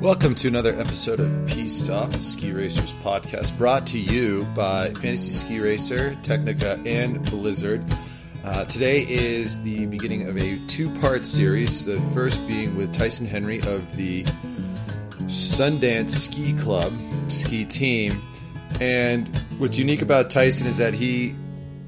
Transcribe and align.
Welcome 0.00 0.34
to 0.36 0.48
another 0.48 0.74
episode 0.80 1.20
of 1.20 1.46
Piste 1.46 1.90
Off, 1.90 2.16
a 2.16 2.22
Ski 2.22 2.52
Racers 2.52 2.94
podcast, 2.94 3.58
brought 3.58 3.86
to 3.88 3.98
you 3.98 4.44
by 4.54 4.94
Fantasy 4.94 5.30
Ski 5.30 5.60
Racer, 5.60 6.16
Tecnica, 6.22 6.86
and 6.86 7.22
Blizzard. 7.30 7.84
Uh, 8.42 8.64
today 8.64 9.02
is 9.02 9.62
the 9.62 9.84
beginning 9.84 10.26
of 10.26 10.38
a 10.38 10.58
two 10.68 10.88
part 11.00 11.26
series, 11.26 11.84
the 11.84 12.00
first 12.14 12.44
being 12.48 12.74
with 12.76 12.94
Tyson 12.94 13.26
Henrie 13.26 13.62
of 13.66 13.94
the 13.94 14.24
Sundance 15.26 16.12
Ski 16.12 16.54
Club, 16.54 16.94
ski 17.28 17.66
team. 17.66 18.22
And 18.80 19.28
what's 19.58 19.76
unique 19.76 20.00
about 20.00 20.30
Tyson 20.30 20.66
is 20.66 20.78
that 20.78 20.94
he 20.94 21.34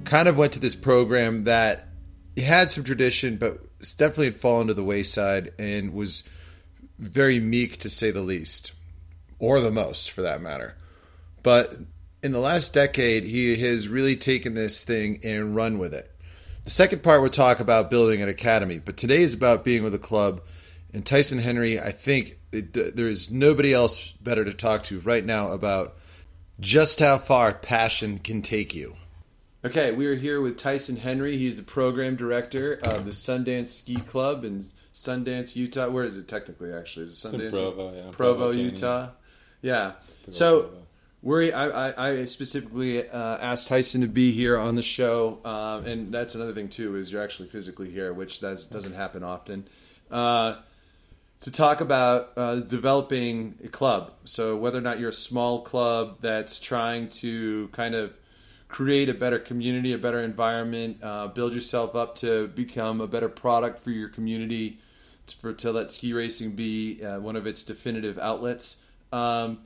kind 0.05 0.29
of 0.29 0.37
went 0.37 0.53
to 0.53 0.61
this 0.61 0.75
program 0.75 1.45
that 1.45 1.89
he 2.37 2.43
had 2.43 2.69
some 2.69 2.85
tradition, 2.85 3.39
but 3.39 3.59
definitely 3.97 4.27
had 4.27 4.37
fallen 4.37 4.67
to 4.67 4.75
the 4.75 4.85
wayside 4.85 5.55
and 5.59 5.95
was 5.95 6.25
very 7.03 7.41
meek 7.41 7.79
to 7.79 7.91
say 7.91 8.11
the 8.11 8.21
least, 8.21 8.73
or 9.39 9.61
the 9.61 9.73
most 9.73 10.11
for 10.11 10.23
that 10.23 10.41
matter. 10.41 10.77
But 11.43 11.75
in 12.23 12.33
the 12.33 12.39
last 12.39 12.73
decade, 12.73 13.25
he 13.25 13.57
has 13.57 13.89
really 13.89 14.17
taken 14.17 14.55
this 14.55 14.85
thing 14.85 15.19
and 15.25 15.57
run 15.57 15.79
with 15.79 15.93
it. 15.93 16.09
The 16.65 16.71
second 16.71 17.03
part, 17.03 17.21
we'll 17.21 17.31
talk 17.31 17.59
about 17.59 17.91
building 17.91 18.23
an 18.23 18.29
academy, 18.29 18.79
but 18.79 18.97
today 18.97 19.23
is 19.23 19.35
about 19.35 19.65
being 19.65 19.83
with 19.83 19.95
a 19.95 19.99
club. 19.99 20.43
And 20.95 21.05
Tyson 21.05 21.41
Henrie, 21.41 21.83
I 21.83 21.91
think 21.91 22.39
it, 22.53 22.73
there 22.73 23.09
is 23.09 23.31
nobody 23.31 23.75
else 23.75 24.13
better 24.13 24.45
to 24.45 24.55
talk 24.55 24.85
to 24.85 25.01
right 25.01 25.25
now 25.25 25.49
about 25.49 25.97
just 26.61 27.01
how 27.01 27.19
far 27.19 27.53
passion 27.53 28.19
can 28.19 28.43
take 28.43 28.75
you. 28.75 28.95
Okay, 29.65 29.91
we 29.91 30.07
are 30.07 30.15
here 30.15 30.41
with 30.41 30.57
Tyson 30.57 30.97
Henrie. 30.97 31.39
He's 31.39 31.57
the 31.57 31.63
program 31.65 32.15
director 32.15 32.79
of 32.85 33.05
the 33.05 33.11
Sundance 33.11 33.69
Ski 33.69 33.97
Club 33.97 34.45
in 34.45 34.67
Sundance, 34.93 35.57
Utah. 35.57 35.89
Where 35.89 36.05
is 36.05 36.17
it 36.17 36.29
technically? 36.29 36.73
Actually, 36.73 37.05
is 37.05 37.13
it 37.13 37.29
Sundance? 37.29 37.53
Provo, 37.53 37.95
yeah. 37.95 38.03
Provo, 38.11 38.13
Provo, 38.13 38.51
Utah. 38.51 39.11
Yeah. 39.63 39.93
Provo, 40.25 40.31
so 40.31 40.71
we, 41.23 41.53
I, 41.53 41.89
I, 41.91 42.09
I 42.11 42.25
specifically 42.25 43.09
uh, 43.09 43.39
asked 43.39 43.69
Tyson 43.69 44.01
to 44.01 44.09
be 44.09 44.33
here 44.33 44.59
on 44.59 44.75
the 44.75 44.83
show, 44.83 45.39
um, 45.45 45.87
and 45.87 46.13
that's 46.13 46.35
another 46.35 46.53
thing 46.53 46.69
too 46.69 46.97
is 46.97 47.13
you're 47.13 47.23
actually 47.23 47.49
physically 47.49 47.91
here, 47.91 48.13
which 48.13 48.41
that's, 48.41 48.67
doesn't 48.67 48.95
happen 48.95 49.23
often. 49.23 49.67
Uh, 50.11 50.57
to 51.41 51.51
talk 51.51 51.81
about 51.81 52.33
uh, 52.37 52.57
developing 52.57 53.59
a 53.65 53.69
club. 53.69 54.15
So 54.25 54.57
whether 54.57 54.79
or 54.79 54.83
not 54.83 55.01
you're 55.01 55.09
a 55.09 55.13
small 55.13 55.63
club 55.63 56.19
that's 56.21 56.61
trying 56.61 57.09
to 57.09 57.69
kind 57.69 57.95
of 57.95 58.17
create 58.73 59.11
a 59.11 59.15
better 59.15 59.39
community, 59.39 59.93
a 59.93 59.99
better 59.99 60.21
environment, 60.21 60.97
uh, 61.03 61.29
build 61.29 61.53
yourself 61.53 61.95
up 61.95 62.15
to 62.15 62.49
become 62.49 63.03
a 63.03 63.07
better 63.07 63.29
product 63.29 63.79
for 63.79 63.91
your 63.91 64.09
community, 64.09 64.81
to, 65.27 65.37
for 65.37 65.53
to 65.53 65.71
let 65.71 65.93
ski 65.93 66.15
racing 66.15 66.53
be 66.53 67.05
uh, 67.05 67.21
one 67.21 67.37
of 67.37 67.47
its 67.47 67.63
definitive 67.63 68.19
outlets. 68.19 68.83
Um, 69.13 69.59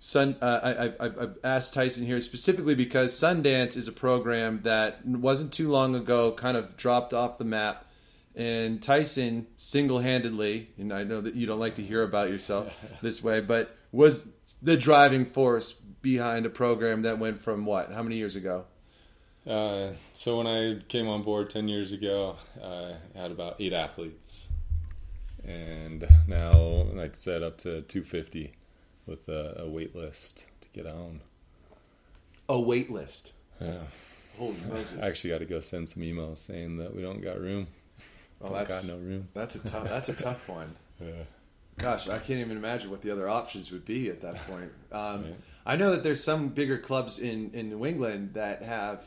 Sun, 0.00 0.36
uh, 0.42 0.60
I, 0.62 0.70
I, 0.70 0.92
I've 1.00 1.18
I've 1.18 1.38
asked 1.42 1.72
Tyson 1.72 2.04
here 2.04 2.20
specifically 2.20 2.74
because 2.74 3.14
Sundance 3.14 3.74
is 3.74 3.88
a 3.88 3.92
program 3.92 4.60
that 4.64 5.02
wasn't 5.06 5.50
too 5.50 5.70
long 5.70 5.96
ago 5.96 6.30
kind 6.32 6.58
of 6.58 6.76
dropped 6.76 7.14
off 7.14 7.38
the 7.38 7.44
map, 7.46 7.86
and 8.36 8.82
Tyson 8.82 9.46
single-handedly, 9.56 10.68
and 10.76 10.92
I 10.92 11.04
know 11.04 11.22
that 11.22 11.36
you 11.36 11.46
don't 11.46 11.58
like 11.58 11.76
to 11.76 11.82
hear 11.82 12.02
about 12.02 12.28
yourself 12.28 12.84
this 13.00 13.24
way, 13.24 13.40
but 13.40 13.74
was 13.92 14.26
the 14.60 14.76
driving 14.76 15.24
force 15.24 15.80
behind 16.04 16.46
a 16.46 16.50
program 16.50 17.02
that 17.02 17.18
went 17.18 17.40
from 17.40 17.66
what? 17.66 17.90
How 17.92 18.04
many 18.04 18.14
years 18.16 18.36
ago? 18.36 18.66
Uh, 19.44 19.88
so 20.12 20.38
when 20.38 20.46
I 20.46 20.78
came 20.86 21.08
on 21.08 21.22
board 21.24 21.50
ten 21.50 21.66
years 21.66 21.90
ago, 21.92 22.36
I 22.62 22.94
had 23.18 23.32
about 23.32 23.56
eight 23.60 23.72
athletes, 23.72 24.50
and 25.44 26.06
now, 26.28 26.52
like 26.94 27.12
I 27.12 27.14
said, 27.14 27.42
up 27.42 27.58
to 27.58 27.82
250 27.82 28.52
with 29.06 29.28
a, 29.28 29.56
a 29.62 29.68
wait 29.68 29.94
list 29.96 30.46
to 30.62 30.68
get 30.72 30.86
on. 30.86 31.20
A 32.48 32.58
wait 32.60 32.90
list. 32.90 33.32
Yeah, 33.60 33.78
Holy 34.38 34.56
Moses! 34.68 34.98
I 35.02 35.08
actually 35.08 35.30
got 35.30 35.38
to 35.40 35.44
go 35.46 35.60
send 35.60 35.88
some 35.88 36.02
emails 36.02 36.38
saying 36.38 36.78
that 36.78 36.94
we 36.94 37.02
don't 37.02 37.20
got 37.22 37.38
room. 37.40 37.66
well, 38.40 38.50
Don't 38.52 38.58
that's 38.60 38.86
got 38.86 38.96
no 38.96 39.02
room. 39.02 39.28
that's 39.34 39.56
a 39.56 39.64
tough 39.66 39.84
that's 39.88 40.08
a 40.08 40.14
tough 40.14 40.48
one. 40.48 40.74
Yeah. 41.00 41.24
Gosh, 41.78 42.08
I 42.08 42.18
can't 42.18 42.40
even 42.40 42.56
imagine 42.56 42.90
what 42.90 43.02
the 43.02 43.10
other 43.10 43.28
options 43.28 43.72
would 43.72 43.84
be 43.84 44.08
at 44.08 44.20
that 44.22 44.36
point. 44.46 44.70
Um, 44.92 45.24
Right. 45.24 45.34
I 45.66 45.76
know 45.76 45.90
that 45.92 46.02
there's 46.04 46.22
some 46.22 46.48
bigger 46.48 46.78
clubs 46.78 47.18
in, 47.18 47.50
in 47.54 47.68
New 47.70 47.84
England 47.86 48.34
that 48.34 48.62
have 48.62 49.02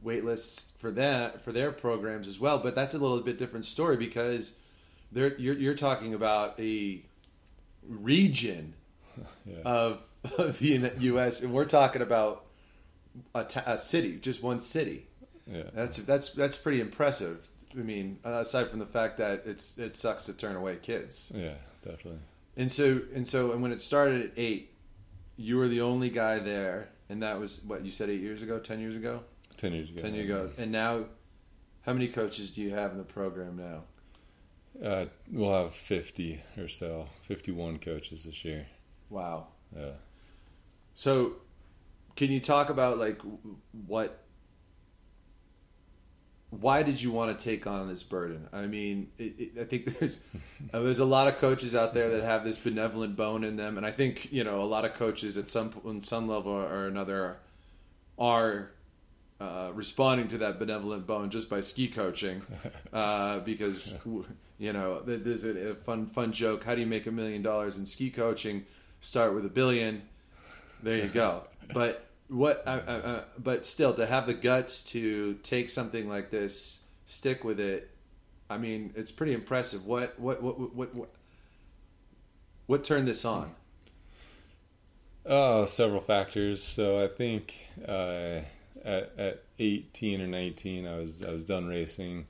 wait 0.00 0.24
lists 0.24 0.70
for 0.78 0.90
that 0.92 1.42
for 1.42 1.52
their 1.52 1.70
programs 1.72 2.28
as 2.28 2.38
well, 2.38 2.58
but 2.60 2.74
that's 2.74 2.94
a 2.94 2.98
little 2.98 3.20
bit 3.20 3.36
different 3.38 3.64
story 3.66 3.96
because 3.96 4.56
they're, 5.12 5.36
you're, 5.38 5.56
you're 5.58 5.74
talking 5.74 6.14
about 6.14 6.58
a 6.60 7.02
region 7.86 8.74
Yeah. 9.44 9.56
of, 9.64 10.02
of 10.38 10.58
the 10.60 10.92
U.S. 11.00 11.40
and 11.42 11.52
we're 11.52 11.64
talking 11.64 12.02
about 12.02 12.44
a, 13.34 13.44
a 13.66 13.76
city, 13.78 14.16
just 14.16 14.42
one 14.42 14.60
city. 14.60 15.06
yeah. 15.46 15.64
That's 15.74 15.96
that's 15.98 16.32
that's 16.34 16.56
pretty 16.56 16.80
impressive. 16.80 17.48
I 17.74 17.78
mean, 17.80 18.18
aside 18.24 18.70
from 18.70 18.78
the 18.78 18.86
fact 18.86 19.16
that 19.18 19.42
it's 19.46 19.76
it 19.78 19.96
sucks 19.96 20.26
to 20.26 20.34
turn 20.34 20.54
away 20.56 20.76
kids. 20.80 21.32
Yeah, 21.34 21.54
definitely. 21.82 22.20
And 22.56 22.70
so 22.70 23.00
and 23.14 23.26
so 23.26 23.52
and 23.52 23.62
when 23.62 23.72
it 23.72 23.80
started 23.80 24.24
at 24.24 24.30
eight, 24.36 24.72
you 25.36 25.56
were 25.56 25.68
the 25.68 25.80
only 25.80 26.10
guy 26.10 26.38
there, 26.38 26.88
and 27.08 27.22
that 27.22 27.38
was 27.38 27.62
what 27.64 27.84
you 27.84 27.90
said 27.90 28.10
eight 28.10 28.20
years 28.20 28.42
ago, 28.42 28.58
ten 28.58 28.80
years 28.80 28.96
ago, 28.96 29.20
Ten 29.56 29.72
years 29.72 29.90
ago. 29.90 30.00
ten 30.02 30.14
years 30.14 30.26
ago. 30.26 30.50
And 30.58 30.72
now, 30.72 31.04
how 31.82 31.92
many 31.92 32.08
coaches 32.08 32.50
do 32.50 32.62
you 32.62 32.70
have 32.70 32.92
in 32.92 32.98
the 32.98 33.04
program 33.04 33.56
now? 33.56 33.82
Uh, 34.84 35.06
we'll 35.32 35.52
have 35.52 35.74
50 35.74 36.40
or 36.56 36.68
so, 36.68 37.08
51 37.22 37.78
coaches 37.80 38.22
this 38.24 38.44
year. 38.44 38.68
Wow. 39.10 39.48
Yeah. 39.76 39.90
So, 40.94 41.32
can 42.14 42.30
you 42.30 42.38
talk 42.38 42.70
about 42.70 42.98
like 42.98 43.20
what? 43.86 44.22
Why 46.50 46.82
did 46.82 47.00
you 47.02 47.10
want 47.10 47.38
to 47.38 47.44
take 47.44 47.66
on 47.66 47.88
this 47.88 48.02
burden? 48.02 48.48
I 48.54 48.62
mean, 48.66 49.10
it, 49.18 49.34
it, 49.38 49.50
I 49.60 49.64
think 49.64 49.98
there's 49.98 50.22
uh, 50.72 50.80
there's 50.80 50.98
a 50.98 51.04
lot 51.04 51.28
of 51.28 51.36
coaches 51.38 51.74
out 51.74 51.92
there 51.92 52.08
that 52.10 52.22
have 52.24 52.42
this 52.44 52.56
benevolent 52.56 53.16
bone 53.16 53.44
in 53.44 53.56
them, 53.56 53.76
and 53.76 53.84
I 53.84 53.90
think 53.90 54.32
you 54.32 54.44
know 54.44 54.60
a 54.60 54.64
lot 54.64 54.84
of 54.86 54.94
coaches 54.94 55.36
at 55.36 55.48
some 55.50 55.70
on 55.84 56.00
some 56.00 56.26
level 56.26 56.52
or 56.52 56.86
another 56.86 57.36
are 58.18 58.70
uh, 59.40 59.70
responding 59.74 60.28
to 60.28 60.38
that 60.38 60.58
benevolent 60.58 61.06
bone 61.06 61.30
just 61.30 61.50
by 61.50 61.60
ski 61.60 61.86
coaching, 61.86 62.42
uh, 62.92 63.40
because 63.40 63.94
you 64.58 64.72
know 64.72 65.00
there- 65.00 65.18
there's 65.18 65.44
a, 65.44 65.70
a 65.70 65.74
fun 65.74 66.06
fun 66.06 66.32
joke. 66.32 66.64
How 66.64 66.74
do 66.74 66.80
you 66.80 66.86
make 66.86 67.06
a 67.06 67.12
million 67.12 67.42
dollars 67.42 67.76
in 67.76 67.84
ski 67.84 68.08
coaching? 68.10 68.64
Start 69.00 69.34
with 69.34 69.44
a 69.44 69.50
billion. 69.50 70.02
There 70.82 70.96
you 70.96 71.08
go. 71.08 71.42
But 71.74 72.07
what? 72.28 72.62
I, 72.66 72.78
I, 72.78 72.96
I, 72.96 73.22
but 73.38 73.66
still, 73.66 73.94
to 73.94 74.06
have 74.06 74.26
the 74.26 74.34
guts 74.34 74.82
to 74.92 75.34
take 75.42 75.70
something 75.70 76.08
like 76.08 76.30
this, 76.30 76.82
stick 77.06 77.44
with 77.44 77.60
it. 77.60 77.90
I 78.50 78.58
mean, 78.58 78.92
it's 78.96 79.12
pretty 79.12 79.34
impressive. 79.34 79.86
What? 79.86 80.18
What? 80.18 80.42
What? 80.42 80.58
What? 80.58 80.74
What? 80.74 80.94
What, 80.94 81.08
what 82.66 82.84
turned 82.84 83.08
this 83.08 83.24
on? 83.24 83.50
Oh, 85.24 85.66
several 85.66 86.00
factors. 86.00 86.62
So 86.62 87.02
I 87.02 87.08
think 87.08 87.54
uh, 87.86 88.40
at, 88.84 89.12
at 89.18 89.42
18 89.58 90.22
or 90.22 90.26
19, 90.26 90.86
I 90.86 90.96
was 90.96 91.22
I 91.22 91.30
was 91.30 91.44
done 91.44 91.66
racing. 91.66 92.26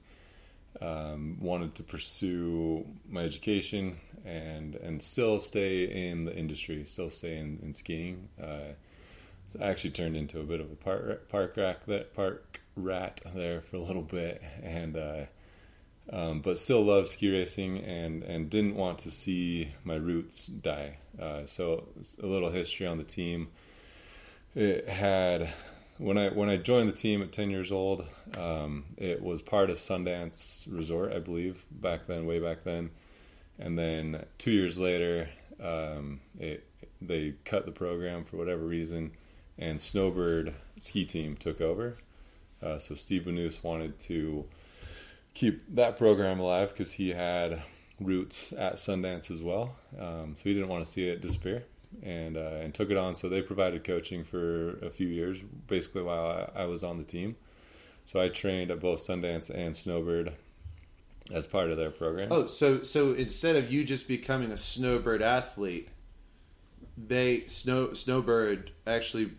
Um, 0.81 1.39
wanted 1.41 1.75
to 1.77 1.83
pursue 1.83 2.87
my 3.09 3.23
education 3.23 3.97
and 4.25 4.77
and 4.77 5.03
still 5.03 5.41
stay 5.41 5.85
in 5.85 6.25
the 6.25 6.37
industry, 6.37 6.85
still 6.85 7.11
stay 7.11 7.39
in, 7.39 7.59
in 7.63 7.75
skiing. 7.75 8.29
Uh, 8.41 8.75
I 9.61 9.69
actually 9.69 9.91
turned 9.91 10.17
into 10.17 10.41
a 10.41 10.45
bit 10.45 10.61
of 10.61 10.71
a 10.71 10.77
park 10.77 11.29
park 11.29 11.57
rat 11.57 11.83
that 11.87 12.15
park 12.15 12.61
rat 12.77 13.21
there 13.35 13.61
for 13.61 13.77
a 13.77 13.83
little 13.83 14.03
bit, 14.03 14.43
and 14.63 14.97
uh, 14.97 15.25
um, 16.13 16.41
but 16.41 16.59
still 16.59 16.83
love 16.83 17.09
ski 17.09 17.31
racing 17.31 17.79
and 17.79 18.23
and 18.23 18.51
didn't 18.51 18.77
want 18.77 19.01
to 19.01 19.11
see 19.11 19.75
my 19.85 19.95
roots 19.95 20.47
die. 20.47 20.99
Uh, 21.21 21.47
so 21.47 21.89
a 22.23 22.27
little 22.27 22.51
history 22.51 22.87
on 22.87 22.99
the 22.99 23.05
team. 23.05 23.49
It 24.55 24.89
had 24.89 25.53
when 25.99 26.17
I 26.19 26.29
when 26.29 26.49
I 26.49 26.57
joined 26.57 26.89
the 26.89 26.97
team 26.97 27.23
at 27.23 27.33
ten 27.33 27.51
years 27.51 27.73
old. 27.73 28.07
Um, 28.37 28.85
it 28.97 29.23
was 29.23 29.43
part 29.43 29.71
of 29.71 29.77
Sundance 29.77 30.67
Resort, 30.71 31.13
I 31.13 31.19
believe, 31.19 31.65
back 31.71 32.07
then, 32.07 32.27
way 32.27 32.39
back 32.39 32.65
then. 32.65 32.91
And 33.59 33.79
then 33.79 34.25
two 34.39 34.53
years 34.53 34.79
later, 34.79 35.29
um, 35.61 36.21
it 36.39 36.65
they 37.01 37.35
cut 37.45 37.67
the 37.67 37.73
program 37.73 38.25
for 38.25 38.37
whatever 38.37 38.65
reason, 38.65 39.13
and 39.59 39.81
Snowbird 39.81 40.55
ski 40.81 41.05
team 41.05 41.37
took 41.37 41.61
over. 41.61 41.97
Uh, 42.63 42.79
so 42.79 42.95
Steve 42.95 43.23
Bounous 43.23 43.63
wanted 43.63 43.99
to 44.01 44.47
keep 45.35 45.63
that 45.75 45.97
program 45.97 46.41
alive 46.41 46.71
because 46.71 46.93
he 46.93 47.11
had 47.11 47.63
roots 48.01 48.53
at 48.53 48.77
Sundance 48.77 49.31
as 49.31 49.41
well. 49.41 49.77
Um, 49.99 50.35
so 50.37 50.45
he 50.45 50.55
didn't 50.55 50.69
want 50.69 50.85
to 50.85 50.91
see 50.91 51.09
it 51.09 51.21
disappear, 51.21 51.65
and 52.03 52.37
uh, 52.37 52.59
and 52.61 52.75
took 52.75 52.91
it 52.91 52.97
on. 52.97 53.15
So 53.15 53.29
they 53.29 53.43
provided 53.43 53.85
coaching 53.85 54.25
for 54.25 54.79
a 54.79 54.91
few 54.91 55.09
years, 55.09 55.41
basically 55.41 56.03
while 56.03 56.51
I, 56.57 56.63
I 56.63 56.65
was 56.67 56.83
on 56.85 56.99
the 56.99 57.05
team. 57.05 57.37
So 58.05 58.21
I 58.21 58.29
trained 58.29 58.71
at 58.71 58.81
both 58.81 59.01
Sundance 59.01 59.51
and 59.51 59.77
Snowbird, 59.77 60.33
as 61.33 61.47
part 61.47 61.71
of 61.71 61.77
their 61.77 61.91
program. 61.91 62.29
Oh, 62.31 62.47
so 62.47 62.83
so 62.83 63.13
instead 63.13 63.57
of 63.57 63.73
you 63.73 63.85
just 63.85 64.09
becoming 64.09 64.51
a 64.51 64.57
snowbird 64.57 65.23
athlete, 65.23 65.89
they 66.97 67.47
snow 67.47 67.93
snowbird 67.93 68.73
actually 68.87 69.31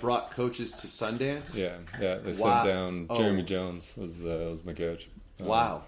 brought 0.00 0.30
coaches 0.32 0.72
to 0.72 0.86
Sundance. 0.86 1.56
Yeah, 1.58 1.76
yeah. 2.00 2.16
They 2.16 2.32
Wow. 2.32 2.62
sent 2.62 2.66
down 2.66 3.06
Oh. 3.10 3.16
Jeremy 3.16 3.42
Jones 3.42 3.94
was 3.96 4.24
uh, 4.24 4.48
was 4.50 4.64
my 4.64 4.72
coach. 4.72 5.08
Um, 5.40 5.46
Wow. 5.46 5.82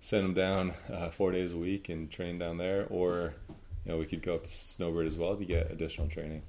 Sent 0.00 0.24
him 0.24 0.34
down 0.34 0.72
uh, 0.92 1.10
four 1.10 1.30
days 1.32 1.52
a 1.52 1.56
week 1.56 1.88
and 1.88 2.10
train 2.10 2.38
down 2.38 2.56
there, 2.58 2.86
or 2.90 3.34
you 3.84 3.92
know 3.92 3.98
we 3.98 4.06
could 4.06 4.22
go 4.22 4.34
up 4.34 4.44
to 4.44 4.50
Snowbird 4.50 5.06
as 5.06 5.16
well 5.16 5.36
to 5.36 5.44
get 5.44 5.70
additional 5.70 6.08
training. 6.08 6.42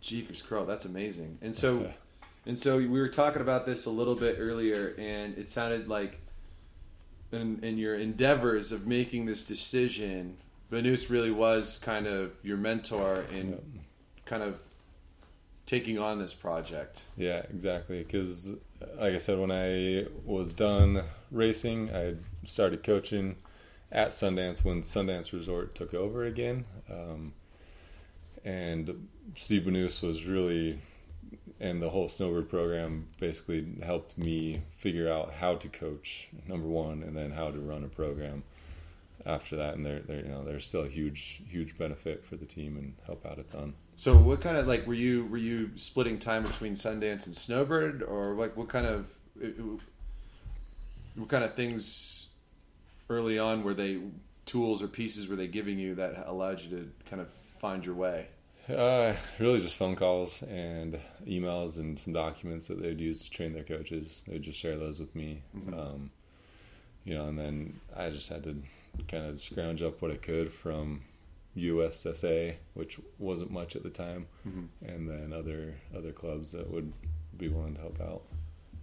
Jeekers 0.00 0.42
crow, 0.42 0.64
that's 0.64 0.84
amazing. 0.84 1.38
And 1.42 1.54
so, 1.54 1.92
and 2.46 2.58
so 2.58 2.78
we 2.78 2.86
were 2.88 3.08
talking 3.08 3.40
about 3.42 3.66
this 3.66 3.86
a 3.86 3.90
little 3.90 4.16
bit 4.16 4.36
earlier, 4.38 4.94
and 4.98 5.38
it 5.38 5.48
sounded 5.48 5.88
like, 5.88 6.18
in, 7.30 7.60
in 7.62 7.78
your 7.78 7.94
endeavors 7.94 8.72
of 8.72 8.86
making 8.86 9.26
this 9.26 9.44
decision, 9.44 10.36
Bounous 10.70 11.08
really 11.08 11.30
was 11.30 11.78
kind 11.78 12.06
of 12.06 12.32
your 12.42 12.56
mentor 12.56 13.24
and 13.32 13.58
kind 14.24 14.42
of 14.42 14.60
taking 15.66 15.98
on 15.98 16.18
this 16.18 16.34
project. 16.34 17.02
Yeah, 17.16 17.42
exactly. 17.50 18.02
Because, 18.02 18.50
like 18.98 19.14
I 19.14 19.18
said, 19.18 19.38
when 19.38 19.50
I 19.50 20.06
was 20.24 20.52
done 20.52 21.04
racing, 21.30 21.94
I 21.94 22.14
started 22.44 22.82
coaching 22.82 23.36
at 23.90 24.10
Sundance 24.10 24.64
when 24.64 24.82
Sundance 24.82 25.32
Resort 25.32 25.74
took 25.74 25.94
over 25.94 26.24
again. 26.24 26.64
Um, 26.90 27.34
and 28.44 29.08
Steve 29.36 29.62
Bounous 29.62 30.02
was 30.02 30.24
really, 30.24 30.80
and 31.60 31.80
the 31.80 31.90
whole 31.90 32.08
snowbird 32.08 32.48
program 32.48 33.06
basically 33.20 33.64
helped 33.82 34.18
me 34.18 34.62
figure 34.70 35.10
out 35.10 35.34
how 35.34 35.54
to 35.54 35.68
coach, 35.68 36.28
number 36.48 36.66
one, 36.66 37.02
and 37.02 37.16
then 37.16 37.32
how 37.32 37.50
to 37.50 37.60
run 37.60 37.84
a 37.84 37.88
program 37.88 38.42
after 39.26 39.56
that. 39.56 39.74
And 39.74 39.84
they're, 39.84 40.00
they're 40.00 40.24
you 40.24 40.30
know, 40.30 40.44
there's 40.44 40.66
still 40.66 40.84
a 40.84 40.88
huge, 40.88 41.42
huge 41.48 41.76
benefit 41.76 42.24
for 42.24 42.36
the 42.36 42.46
team 42.46 42.76
and 42.76 42.94
help 43.06 43.24
out 43.26 43.38
a 43.38 43.42
ton. 43.42 43.74
So, 43.96 44.16
what 44.16 44.40
kind 44.40 44.56
of 44.56 44.66
like 44.66 44.86
were 44.86 44.94
you 44.94 45.26
were 45.26 45.38
you 45.38 45.70
splitting 45.76 46.18
time 46.18 46.42
between 46.42 46.74
Sundance 46.74 47.26
and 47.26 47.34
Snowbird, 47.36 48.02
or 48.02 48.34
like 48.34 48.56
what 48.56 48.68
kind 48.68 48.86
of 48.86 49.06
what 51.14 51.28
kind 51.28 51.44
of 51.44 51.54
things 51.54 52.28
early 53.10 53.38
on 53.38 53.62
were 53.62 53.74
they 53.74 54.00
tools 54.46 54.82
or 54.82 54.88
pieces 54.88 55.28
were 55.28 55.36
they 55.36 55.46
giving 55.46 55.78
you 55.78 55.94
that 55.94 56.24
allowed 56.26 56.60
you 56.60 56.70
to 56.70 56.90
kind 57.08 57.20
of 57.20 57.28
find 57.58 57.84
your 57.84 57.94
way? 57.94 58.26
Uh, 58.68 59.14
really 59.40 59.58
just 59.58 59.76
phone 59.76 59.96
calls 59.96 60.42
and 60.42 60.98
emails 61.26 61.78
and 61.78 61.98
some 61.98 62.12
documents 62.12 62.68
that 62.68 62.80
they'd 62.80 63.00
use 63.00 63.24
to 63.24 63.30
train 63.30 63.52
their 63.52 63.64
coaches. 63.64 64.22
They'd 64.26 64.42
just 64.42 64.58
share 64.58 64.78
those 64.78 65.00
with 65.00 65.14
me. 65.16 65.42
Um, 65.72 66.10
you 67.04 67.14
know, 67.14 67.26
and 67.26 67.38
then 67.38 67.80
I 67.96 68.10
just 68.10 68.28
had 68.28 68.44
to 68.44 68.56
kind 69.08 69.26
of 69.26 69.40
scrounge 69.40 69.82
up 69.82 70.02
what 70.02 70.10
I 70.10 70.16
could 70.16 70.52
from 70.52 71.02
USSA, 71.56 72.56
which 72.74 72.98
wasn't 73.18 73.50
much 73.50 73.76
at 73.76 73.82
the 73.82 73.90
time, 73.90 74.26
and 74.86 75.08
then 75.08 75.32
other 75.32 75.74
other 75.96 76.12
clubs 76.12 76.52
that 76.52 76.70
would 76.70 76.92
be 77.36 77.48
willing 77.48 77.74
to 77.74 77.80
help 77.80 78.00
out. 78.00 78.22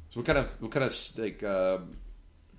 So, 0.10 0.20
what 0.20 0.26
kind 0.26 0.38
of 0.38 0.62
what 0.62 0.72
kind 0.72 0.86
of 0.86 0.96
like 1.18 1.44
uh, 1.44 1.80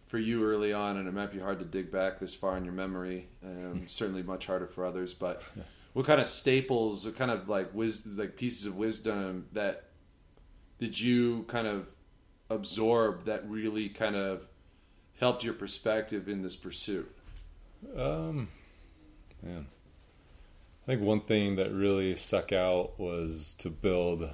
for 0.08 0.18
you 0.18 0.44
early 0.44 0.72
on, 0.72 0.96
and 0.96 1.06
it 1.06 1.14
might 1.14 1.32
be 1.32 1.38
hard 1.38 1.60
to 1.60 1.64
dig 1.64 1.92
back 1.92 2.18
this 2.18 2.34
far 2.34 2.56
in 2.56 2.64
your 2.64 2.74
memory. 2.74 3.28
Um, 3.44 3.84
certainly, 3.86 4.22
much 4.22 4.46
harder 4.46 4.66
for 4.66 4.84
others. 4.84 5.14
But 5.14 5.42
what 5.92 6.06
kind 6.06 6.20
of 6.20 6.26
staples, 6.26 7.06
what 7.06 7.16
kind 7.16 7.30
of 7.30 7.48
like 7.48 7.72
wis- 7.72 8.06
like 8.06 8.36
pieces 8.36 8.66
of 8.66 8.76
wisdom 8.76 9.46
that 9.52 9.90
did 10.78 10.98
you 10.98 11.44
kind 11.46 11.66
of 11.66 11.86
absorb 12.48 13.26
that 13.26 13.48
really 13.48 13.88
kind 13.88 14.16
of 14.16 14.42
helped 15.18 15.44
your 15.44 15.54
perspective 15.54 16.28
in 16.28 16.42
this 16.42 16.56
pursuit? 16.56 17.14
Um, 17.96 18.48
man, 19.42 19.66
I 20.82 20.86
think 20.86 21.02
one 21.02 21.20
thing 21.20 21.56
that 21.56 21.72
really 21.72 22.14
stuck 22.16 22.52
out 22.52 22.98
was 22.98 23.54
to 23.58 23.70
build. 23.70 24.28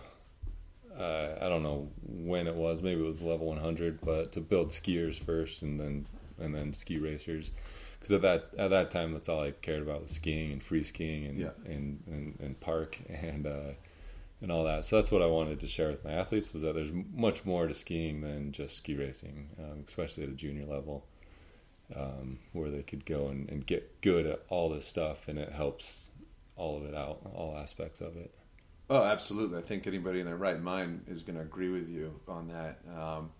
Uh, 0.98 1.34
I 1.40 1.48
don't 1.48 1.62
know 1.62 1.90
when 2.02 2.46
it 2.46 2.54
was. 2.54 2.82
Maybe 2.82 3.00
it 3.00 3.04
was 3.06 3.20
level 3.20 3.46
100, 3.46 4.00
but 4.00 4.32
to 4.32 4.40
build 4.40 4.68
skiers 4.68 5.18
first, 5.18 5.62
and 5.62 5.78
then 5.78 6.06
and 6.38 6.54
then 6.54 6.72
ski 6.72 6.98
racers. 6.98 7.50
Because 7.94 8.12
at 8.12 8.22
that 8.22 8.50
at 8.58 8.70
that 8.70 8.90
time, 8.90 9.12
that's 9.12 9.28
all 9.28 9.40
I 9.42 9.50
cared 9.50 9.82
about 9.82 10.02
was 10.02 10.12
skiing 10.12 10.52
and 10.52 10.62
free 10.62 10.82
skiing 10.82 11.26
and 11.26 11.38
Yeah. 11.38 11.50
and, 11.64 12.02
and, 12.06 12.38
and 12.40 12.60
park 12.60 12.98
and 13.08 13.46
uh, 13.46 13.72
and 14.40 14.50
all 14.52 14.64
that. 14.64 14.84
So 14.84 14.96
that's 14.96 15.10
what 15.10 15.22
I 15.22 15.26
wanted 15.26 15.60
to 15.60 15.66
share 15.66 15.88
with 15.90 16.04
my 16.04 16.12
athletes 16.12 16.52
was 16.52 16.62
that 16.62 16.74
there's 16.74 16.92
much 16.92 17.44
more 17.44 17.66
to 17.66 17.74
skiing 17.74 18.20
than 18.22 18.52
just 18.52 18.76
ski 18.76 18.94
racing, 18.94 19.48
um, 19.58 19.84
especially 19.86 20.24
at 20.24 20.30
a 20.30 20.34
junior 20.34 20.66
level 20.66 21.04
um, 21.94 22.38
where 22.52 22.70
they 22.70 22.82
could 22.82 23.04
go 23.04 23.28
and, 23.28 23.48
and 23.48 23.66
get 23.66 24.00
good 24.00 24.26
at 24.26 24.42
all 24.48 24.70
this 24.70 24.86
stuff, 24.86 25.28
and 25.28 25.38
it 25.38 25.52
helps 25.52 26.10
all 26.56 26.76
of 26.76 26.84
it 26.84 26.94
out, 26.94 27.20
all 27.34 27.56
aspects 27.56 28.00
of 28.00 28.16
it. 28.16 28.32
Oh, 28.88 29.02
absolutely. 29.02 29.58
I 29.58 29.62
think 29.62 29.86
anybody 29.86 30.20
in 30.20 30.26
their 30.26 30.36
right 30.36 30.60
mind 30.60 31.04
is 31.08 31.22
going 31.22 31.36
to 31.36 31.42
agree 31.42 31.68
with 31.68 31.88
you 31.88 32.18
on 32.28 32.48
that. 32.48 32.78
Um, 32.96 33.30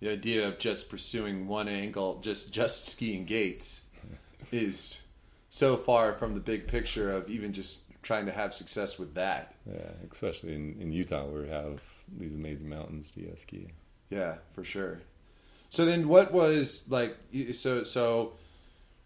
the 0.00 0.10
idea 0.10 0.48
of 0.48 0.58
just 0.58 0.90
pursuing 0.90 1.46
one 1.46 1.68
angle, 1.68 2.20
just 2.20 2.52
just 2.52 2.86
skiing 2.86 3.24
gates, 3.24 3.84
is 4.52 5.00
so 5.48 5.76
far 5.76 6.14
from 6.14 6.34
the 6.34 6.40
big 6.40 6.66
picture 6.66 7.12
of 7.12 7.28
even 7.28 7.52
just 7.52 7.82
trying 8.02 8.26
to 8.26 8.32
have 8.32 8.54
success 8.54 8.98
with 8.98 9.14
that. 9.14 9.54
Yeah, 9.70 9.90
especially 10.10 10.54
in, 10.54 10.76
in 10.80 10.92
Utah 10.92 11.26
where 11.26 11.42
we 11.42 11.48
have 11.48 11.80
these 12.18 12.34
amazing 12.34 12.68
mountains 12.68 13.10
to 13.12 13.36
ski. 13.36 13.68
Yeah, 14.10 14.36
for 14.54 14.64
sure. 14.64 15.00
So 15.70 15.84
then, 15.84 16.08
what 16.08 16.32
was 16.32 16.90
like? 16.90 17.16
So 17.52 17.84
so, 17.84 18.32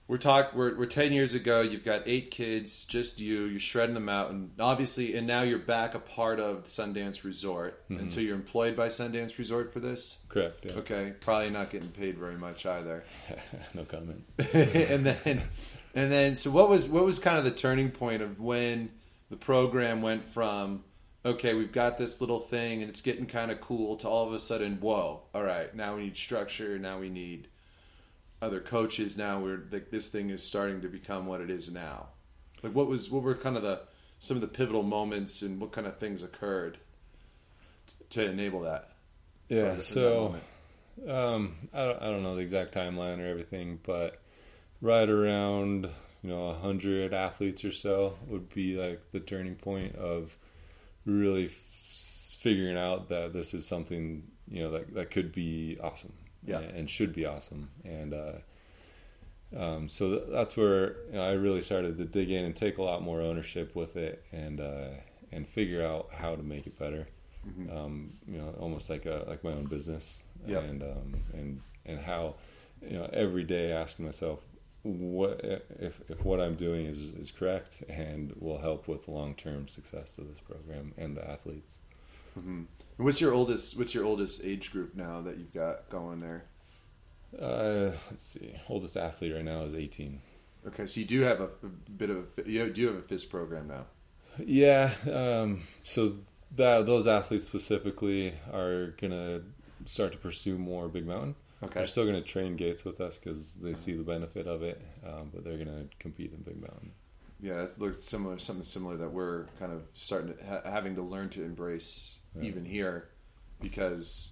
we're 0.08 0.16
talk 0.16 0.54
we're 0.54 0.76
we're 0.76 0.86
ten 0.86 1.12
years 1.12 1.34
ago. 1.34 1.60
You've 1.60 1.84
got 1.84 2.08
eight 2.08 2.30
kids, 2.30 2.84
just 2.84 3.20
you. 3.20 3.44
You're 3.44 3.58
shredding 3.58 3.94
them 3.94 4.08
out, 4.08 4.30
and 4.30 4.50
obviously, 4.58 5.14
and 5.14 5.26
now 5.26 5.42
you're 5.42 5.58
back 5.58 5.94
a 5.94 5.98
part 5.98 6.40
of 6.40 6.64
Sundance 6.64 7.22
Resort, 7.22 7.82
and 7.90 7.98
mm-hmm. 7.98 8.08
so 8.08 8.22
you're 8.22 8.34
employed 8.34 8.76
by 8.76 8.88
Sundance 8.88 9.36
Resort 9.36 9.74
for 9.74 9.80
this. 9.80 10.20
Correct. 10.30 10.64
Yeah. 10.64 10.72
Okay, 10.72 11.12
probably 11.20 11.50
not 11.50 11.68
getting 11.68 11.90
paid 11.90 12.16
very 12.16 12.36
much 12.36 12.64
either. 12.64 13.04
no 13.74 13.84
comment. 13.84 14.24
and 14.38 15.04
then, 15.04 15.42
and 15.94 16.10
then, 16.10 16.34
so 16.34 16.50
what 16.50 16.70
was 16.70 16.88
what 16.88 17.04
was 17.04 17.18
kind 17.18 17.36
of 17.36 17.44
the 17.44 17.50
turning 17.50 17.90
point 17.90 18.22
of 18.22 18.40
when 18.40 18.88
the 19.28 19.36
program 19.36 20.00
went 20.00 20.26
from 20.26 20.82
okay, 21.24 21.54
we've 21.54 21.72
got 21.72 21.96
this 21.96 22.20
little 22.20 22.40
thing 22.40 22.82
and 22.82 22.90
it's 22.90 23.00
getting 23.00 23.26
kind 23.26 23.50
of 23.50 23.60
cool 23.60 23.96
to 23.96 24.08
all 24.08 24.26
of 24.26 24.32
a 24.32 24.40
sudden, 24.40 24.78
whoa, 24.80 25.22
all 25.34 25.42
right, 25.42 25.74
now 25.74 25.96
we 25.96 26.04
need 26.04 26.16
structure, 26.16 26.78
now 26.78 26.98
we 26.98 27.08
need 27.08 27.48
other 28.42 28.60
coaches, 28.60 29.16
now 29.16 29.40
we're 29.40 29.62
like 29.70 29.90
this 29.90 30.10
thing 30.10 30.30
is 30.30 30.42
starting 30.42 30.82
to 30.82 30.88
become 30.88 31.26
what 31.26 31.40
it 31.40 31.50
is 31.50 31.72
now. 31.72 32.08
Like, 32.62 32.74
what 32.74 32.86
was 32.86 33.10
what 33.10 33.22
were 33.22 33.34
kind 33.34 33.56
of 33.56 33.62
the 33.62 33.80
some 34.18 34.36
of 34.36 34.40
the 34.40 34.48
pivotal 34.48 34.82
moments 34.82 35.42
and 35.42 35.60
what 35.60 35.72
kind 35.72 35.86
of 35.86 35.98
things 35.98 36.22
occurred 36.22 36.78
to 38.10 38.24
enable 38.26 38.60
that? 38.60 38.90
Yeah. 39.48 39.78
So 39.78 40.36
um, 41.08 41.56
I 41.72 41.84
don't 41.84 42.02
I 42.02 42.06
don't 42.06 42.22
know 42.22 42.36
the 42.36 42.42
exact 42.42 42.74
timeline 42.74 43.20
or 43.20 43.26
everything, 43.26 43.80
but 43.82 44.20
right 44.80 45.08
around 45.08 45.88
you 46.22 46.30
know 46.30 46.48
a 46.48 46.54
hundred 46.54 47.14
athletes 47.14 47.64
or 47.64 47.72
so 47.72 48.16
would 48.26 48.52
be 48.52 48.76
like 48.76 49.00
the 49.12 49.20
turning 49.20 49.54
point 49.54 49.96
of 49.96 50.36
really 51.06 51.46
f- 51.46 52.36
figuring 52.40 52.76
out 52.76 53.08
that 53.08 53.32
this 53.32 53.54
is 53.54 53.66
something 53.66 54.24
you 54.48 54.62
know 54.62 54.70
that 54.72 54.94
that 54.94 55.10
could 55.10 55.32
be 55.32 55.78
awesome. 55.82 56.12
Yeah. 56.46 56.58
and, 56.58 56.76
and 56.76 56.90
should 56.90 57.14
be 57.14 57.24
awesome. 57.24 57.70
And 57.84 58.12
uh, 58.12 58.32
um, 59.56 59.88
so 59.88 60.10
th- 60.10 60.22
that's 60.30 60.56
where 60.56 60.96
you 61.06 61.14
know, 61.14 61.22
I 61.22 61.32
really 61.32 61.62
started 61.62 61.96
to 61.98 62.04
dig 62.04 62.30
in 62.30 62.44
and 62.44 62.54
take 62.54 62.76
a 62.76 62.82
lot 62.82 63.02
more 63.02 63.22
ownership 63.22 63.74
with 63.74 63.96
it 63.96 64.22
and 64.32 64.60
uh, 64.60 64.88
and 65.32 65.48
figure 65.48 65.84
out 65.84 66.08
how 66.12 66.36
to 66.36 66.42
make 66.42 66.66
it 66.66 66.78
better. 66.78 67.08
Um, 67.70 68.14
you 68.26 68.38
know 68.38 68.54
almost 68.58 68.88
like 68.88 69.04
a 69.06 69.24
like 69.28 69.44
my 69.44 69.50
own 69.50 69.66
business. 69.66 70.22
Yep. 70.46 70.64
and 70.64 70.82
um, 70.82 71.14
and 71.32 71.60
and 71.86 72.00
how 72.00 72.34
you 72.82 72.98
know 72.98 73.08
every 73.12 73.44
day 73.44 73.72
asking 73.72 74.04
myself 74.06 74.40
what 74.84 75.40
if 75.42 76.00
if 76.08 76.24
what 76.24 76.40
I'm 76.40 76.54
doing 76.54 76.86
is 76.86 77.00
is 77.00 77.30
correct 77.30 77.82
and 77.88 78.34
will 78.38 78.58
help 78.58 78.86
with 78.86 79.06
the 79.06 79.12
long 79.12 79.34
term 79.34 79.66
success 79.66 80.18
of 80.18 80.28
this 80.28 80.40
program 80.40 80.92
and 80.96 81.16
the 81.16 81.28
athletes. 81.28 81.80
And 82.36 82.68
What's 82.96 83.20
your 83.20 83.32
oldest? 83.32 83.76
What's 83.76 83.94
your 83.94 84.04
oldest 84.04 84.44
age 84.44 84.70
group 84.70 84.94
now 84.94 85.20
that 85.22 85.36
you've 85.38 85.54
got 85.54 85.88
going 85.88 86.18
there? 86.18 86.44
Uh, 87.40 87.92
let's 88.10 88.24
see, 88.24 88.54
oldest 88.68 88.96
athlete 88.96 89.34
right 89.34 89.44
now 89.44 89.62
is 89.62 89.74
18. 89.74 90.20
Okay, 90.68 90.86
so 90.86 91.00
you 91.00 91.06
do 91.06 91.22
have 91.22 91.40
a, 91.40 91.48
a 91.62 91.68
bit 91.96 92.10
of 92.10 92.26
a, 92.38 92.48
you 92.48 92.70
do 92.70 92.86
have 92.86 92.96
a 92.96 93.02
FIS 93.02 93.24
program 93.24 93.68
now. 93.68 93.86
Yeah, 94.38 94.92
um, 95.12 95.62
so 95.82 96.18
that 96.56 96.86
those 96.86 97.08
athletes 97.08 97.44
specifically 97.44 98.34
are 98.52 98.94
gonna 99.00 99.42
start 99.84 100.12
to 100.12 100.18
pursue 100.18 100.56
more 100.56 100.88
big 100.88 101.06
mountain. 101.06 101.34
Okay. 101.62 101.74
They're 101.80 101.86
still 101.86 102.04
gonna 102.06 102.20
train 102.20 102.56
gates 102.56 102.84
with 102.84 103.00
us 103.00 103.18
because 103.18 103.54
they 103.54 103.74
see 103.74 103.94
the 103.94 104.02
benefit 104.02 104.46
of 104.46 104.62
it, 104.62 104.80
um, 105.06 105.30
but 105.32 105.44
they're 105.44 105.56
gonna 105.58 105.84
compete 105.98 106.32
in 106.32 106.42
big 106.42 106.60
mountain. 106.60 106.92
Yeah, 107.40 107.62
it 107.62 107.78
looks 107.78 108.02
similar. 108.02 108.38
Something 108.38 108.64
similar 108.64 108.96
that 108.96 109.10
we're 109.12 109.46
kind 109.58 109.72
of 109.72 109.82
starting 109.94 110.34
to 110.36 110.44
ha- 110.44 110.62
having 110.70 110.94
to 110.96 111.02
learn 111.02 111.28
to 111.30 111.42
embrace 111.44 112.18
Yeah. 112.36 112.42
even 112.44 112.64
here, 112.64 113.08
because 113.60 114.30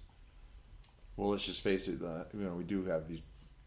Well, 1.15 1.29
let's 1.29 1.45
just 1.45 1.61
face 1.61 1.87
it. 1.87 2.01
Uh, 2.01 2.23
you 2.33 2.39
know, 2.43 2.55
we 2.55 2.63
do 2.63 2.85
have 2.85 3.07
these. 3.07 3.21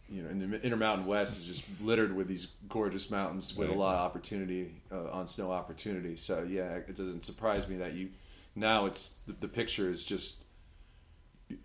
You 0.09 0.23
know, 0.23 0.31
in 0.31 0.39
the 0.39 0.63
Intermountain 0.65 1.05
West 1.07 1.39
is 1.39 1.47
just 1.47 1.65
littered 1.81 2.15
with 2.15 2.29
these 2.29 2.47
gorgeous 2.69 3.11
mountains 3.11 3.57
with 3.57 3.71
a 3.71 3.73
lot 3.73 3.97
of 3.97 4.03
opportunity 4.03 4.81
uh, 4.93 5.11
on 5.11 5.27
snow 5.27 5.51
opportunity. 5.51 6.17
So 6.17 6.43
yeah, 6.49 6.75
it 6.75 6.95
doesn't 6.97 7.25
surprise 7.25 7.67
me 7.69 7.77
that 7.79 7.95
you 7.95 8.11
now 8.55 8.87
it's 8.87 9.19
the, 9.27 9.33
the 9.35 9.49
picture 9.49 9.91
is 9.91 10.05
just 10.05 10.45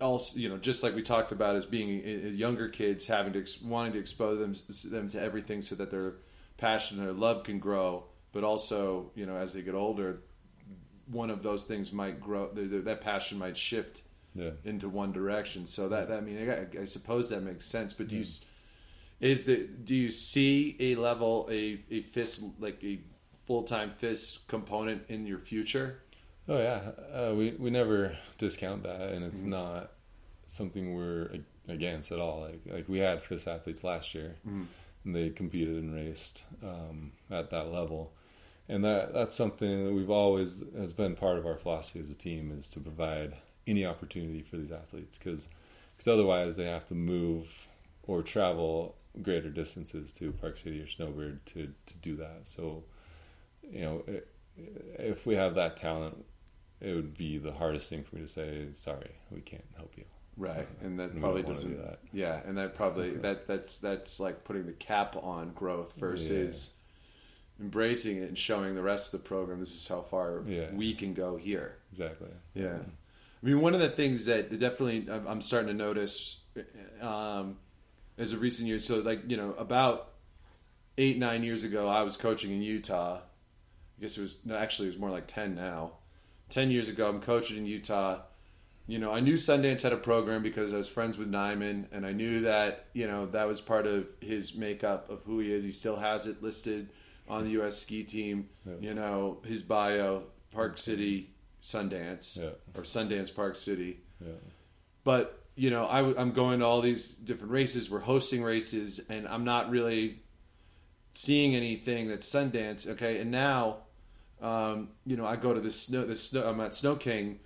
also 0.00 0.38
you 0.38 0.48
know 0.48 0.58
just 0.58 0.82
like 0.82 0.94
we 0.94 1.02
talked 1.02 1.32
about 1.32 1.56
as 1.56 1.64
being 1.64 2.00
uh, 2.04 2.28
younger 2.28 2.68
kids 2.68 3.06
having 3.06 3.32
to 3.32 3.40
ex- 3.40 3.60
wanting 3.62 3.92
to 3.92 3.98
expose 3.98 4.38
them 4.38 4.90
them 4.90 5.08
to 5.08 5.20
everything 5.20 5.60
so 5.62 5.74
that 5.74 5.90
their 5.90 6.14
passion 6.56 6.98
and 6.98 7.06
their 7.06 7.14
love 7.14 7.42
can 7.44 7.58
grow, 7.58 8.04
but 8.32 8.44
also 8.44 9.10
you 9.14 9.26
know 9.26 9.36
as 9.36 9.52
they 9.52 9.62
get 9.62 9.74
older, 9.74 10.20
one 11.10 11.30
of 11.30 11.42
those 11.42 11.64
things 11.64 11.92
might 11.92 12.20
grow. 12.20 12.46
th- 12.48 12.70
th- 12.70 12.84
That 12.84 13.00
passion 13.00 13.38
might 13.38 13.56
shift 13.56 14.02
Yeah. 14.34 14.50
into 14.64 14.88
one 14.88 15.12
direction. 15.12 15.66
So 15.66 15.88
that, 15.88 16.08
that 16.08 16.18
I 16.18 16.20
mean, 16.20 16.48
I, 16.48 16.82
I 16.82 16.84
suppose 16.84 17.28
that 17.30 17.42
makes 17.42 17.66
sense. 17.66 17.92
But 17.92 18.08
do 18.08 18.16
you 18.16 18.24
is 19.20 19.44
the 19.46 19.66
do 19.84 19.94
you 19.94 20.10
see 20.10 20.76
a 20.78 20.94
level 20.94 21.48
a 21.50 21.80
a 21.90 22.02
FIS 22.02 22.44
like 22.60 22.82
a 22.84 23.00
full 23.46 23.64
time 23.64 23.90
FIS 23.96 24.38
component 24.46 25.02
in 25.08 25.26
your 25.26 25.38
future? 25.38 25.98
Oh 26.48 26.58
yeah, 26.58 26.90
uh, 27.14 27.34
we 27.34 27.52
we 27.52 27.70
never 27.70 28.16
discount 28.36 28.82
that, 28.82 29.10
and 29.12 29.24
it's 29.24 29.42
not 29.42 29.92
something 30.46 30.94
we're 30.94 31.38
against 31.68 32.10
at 32.10 32.18
all. 32.18 32.40
Like 32.40 32.60
like 32.66 32.88
we 32.88 32.98
had 32.98 33.22
FIS 33.22 33.46
athletes 33.46 33.84
last 33.84 34.14
year, 34.14 34.36
and 35.04 35.14
they 35.14 35.30
competed 35.30 35.76
and 35.76 35.94
raced 35.94 36.42
um, 36.62 37.12
at 37.30 37.50
that 37.50 37.72
level, 37.72 38.12
and 38.68 38.84
that 38.84 39.12
that's 39.14 39.34
something 39.34 39.84
that 39.86 39.92
we've 39.92 40.10
always 40.10 40.64
has 40.76 40.92
been 40.92 41.14
part 41.14 41.38
of 41.38 41.46
our 41.46 41.56
philosophy 41.56 42.00
as 42.00 42.10
a 42.10 42.16
team 42.16 42.52
is 42.56 42.68
to 42.70 42.80
provide 42.80 43.36
any 43.66 43.86
opportunity 43.86 44.42
for 44.42 44.56
these 44.56 44.72
athletes 44.72 45.18
because 45.18 45.48
otherwise 46.08 46.56
they 46.56 46.64
have 46.64 46.84
to 46.86 46.96
move 46.96 47.68
or 48.02 48.22
travel 48.22 48.96
greater 49.22 49.50
distances 49.50 50.10
to 50.10 50.32
Park 50.32 50.56
City 50.56 50.80
or 50.80 50.88
Snowbird 50.88 51.46
to 51.46 51.72
to 51.86 51.94
do 51.98 52.16
that. 52.16 52.40
So 52.48 52.82
you 53.62 53.82
know. 53.82 54.02
It, 54.08 54.28
if 54.98 55.26
we 55.26 55.34
have 55.34 55.54
that 55.54 55.76
talent, 55.76 56.24
it 56.82 56.94
would 56.94 57.16
be 57.16 57.38
the 57.38 57.52
hardest 57.52 57.88
thing 57.88 58.02
for 58.02 58.16
me 58.16 58.22
to 58.22 58.28
say. 58.28 58.66
Sorry, 58.72 59.10
we 59.30 59.40
can't 59.40 59.64
help 59.76 59.92
you. 59.96 60.04
Right, 60.36 60.66
and 60.82 60.98
that 60.98 61.18
probably 61.18 61.42
doesn't. 61.42 61.70
do 61.70 61.76
that. 61.82 62.00
Yeah, 62.12 62.40
and 62.46 62.58
that 62.58 62.74
probably 62.74 63.10
that 63.26 63.46
that's 63.46 63.78
that's 63.78 64.18
like 64.20 64.44
putting 64.44 64.66
the 64.66 64.72
cap 64.72 65.16
on 65.22 65.52
growth 65.52 65.94
versus 65.96 66.74
embracing 67.60 68.16
it 68.18 68.28
and 68.28 68.36
showing 68.36 68.74
the 68.74 68.82
rest 68.82 69.14
of 69.14 69.22
the 69.22 69.28
program. 69.28 69.60
This 69.60 69.74
is 69.74 69.86
how 69.86 70.00
far 70.00 70.42
Yeah. 70.46 70.72
we 70.72 70.94
can 70.94 71.14
go 71.14 71.36
here. 71.36 71.76
Exactly. 71.92 72.28
Yeah. 72.54 72.78
I 72.78 73.46
mean, 73.46 73.60
one 73.60 73.74
of 73.74 73.80
the 73.80 73.88
things 73.88 74.26
that 74.26 74.50
definitely 74.58 75.06
I'm 75.10 75.26
I'm 75.26 75.40
starting 75.42 75.68
to 75.68 75.74
notice 75.74 76.38
um, 77.00 77.56
as 78.18 78.32
of 78.32 78.40
recent 78.40 78.68
years. 78.68 78.84
So, 78.84 79.00
like 79.00 79.30
you 79.30 79.36
know, 79.36 79.54
about 79.58 80.08
eight 80.98 81.18
nine 81.18 81.42
years 81.42 81.62
ago, 81.64 81.88
I 81.88 82.02
was 82.02 82.16
coaching 82.16 82.52
in 82.52 82.62
Utah. 82.62 83.18
I 83.18 84.00
guess 84.00 84.16
it 84.16 84.20
was 84.20 84.44
no, 84.46 84.56
actually 84.56 84.86
it 84.88 84.92
was 84.92 84.98
more 84.98 85.10
like 85.10 85.26
ten 85.26 85.54
now. 85.54 85.92
Ten 86.52 86.70
years 86.70 86.90
ago, 86.90 87.08
I'm 87.08 87.22
coaching 87.22 87.56
in 87.56 87.64
Utah. 87.64 88.20
You 88.86 88.98
know, 88.98 89.10
I 89.10 89.20
knew 89.20 89.34
Sundance 89.34 89.80
had 89.80 89.94
a 89.94 89.96
program 89.96 90.42
because 90.42 90.74
I 90.74 90.76
was 90.76 90.86
friends 90.86 91.16
with 91.16 91.30
Nyman, 91.30 91.86
and 91.92 92.04
I 92.04 92.12
knew 92.12 92.40
that 92.42 92.88
you 92.92 93.06
know 93.06 93.24
that 93.26 93.48
was 93.48 93.62
part 93.62 93.86
of 93.86 94.06
his 94.20 94.54
makeup 94.54 95.08
of 95.08 95.22
who 95.24 95.38
he 95.38 95.50
is. 95.50 95.64
He 95.64 95.70
still 95.70 95.96
has 95.96 96.26
it 96.26 96.42
listed 96.42 96.90
on 97.26 97.44
the 97.44 97.50
U.S. 97.52 97.78
ski 97.78 98.04
team. 98.04 98.50
Yeah. 98.66 98.74
You 98.80 98.92
know, 98.94 99.38
his 99.46 99.62
bio, 99.62 100.24
Park 100.50 100.76
City, 100.76 101.30
Sundance, 101.62 102.38
Yeah. 102.38 102.50
or 102.74 102.82
Sundance 102.82 103.34
Park 103.34 103.56
City. 103.56 104.00
Yeah. 104.20 104.32
But 105.04 105.40
you 105.54 105.70
know, 105.70 105.84
I, 105.84 106.20
am 106.20 106.32
going 106.32 106.60
to 106.60 106.66
all 106.66 106.82
these 106.82 107.08
different 107.12 107.52
races. 107.52 107.90
We're 107.90 108.00
hosting 108.00 108.42
races, 108.42 109.00
and 109.08 109.26
I'm 109.26 109.44
not 109.44 109.70
really 109.70 110.20
seeing 111.12 111.54
anything 111.54 112.08
that's 112.08 112.30
Sundance. 112.30 112.90
Okay, 112.90 113.20
and 113.20 113.30
now, 113.30 113.78
um, 114.42 114.88
you 115.06 115.16
know, 115.16 115.24
I 115.24 115.36
go 115.36 115.54
to 115.54 115.60
the 115.60 115.70
snow. 115.70 116.12
Snow. 116.14 116.48
I'm 116.48 116.60
at 116.60 116.74
Snow 116.74 116.96
King 116.96 117.38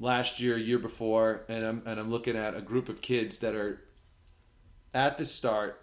last 0.00 0.40
year, 0.40 0.56
year 0.56 0.78
before, 0.78 1.44
and 1.48 1.64
I'm 1.64 1.82
and 1.86 2.00
I'm 2.00 2.10
looking 2.10 2.36
at 2.36 2.56
a 2.56 2.60
group 2.60 2.88
of 2.88 3.00
kids 3.00 3.40
that 3.40 3.54
are 3.54 3.80
at 4.94 5.18
the 5.18 5.26
start. 5.26 5.80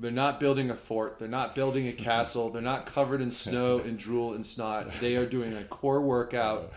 They're 0.00 0.10
not 0.10 0.38
building 0.38 0.70
a 0.70 0.76
fort. 0.76 1.18
They're 1.18 1.28
not 1.28 1.54
building 1.54 1.88
a 1.88 1.92
castle. 1.92 2.50
They're 2.50 2.62
not 2.62 2.86
covered 2.86 3.20
in 3.20 3.32
snow 3.32 3.80
and 3.80 3.98
drool 3.98 4.34
and 4.34 4.46
snot. 4.46 4.92
They 5.00 5.16
are 5.16 5.26
doing 5.26 5.54
a 5.54 5.64
core 5.64 6.00
workout. 6.00 6.72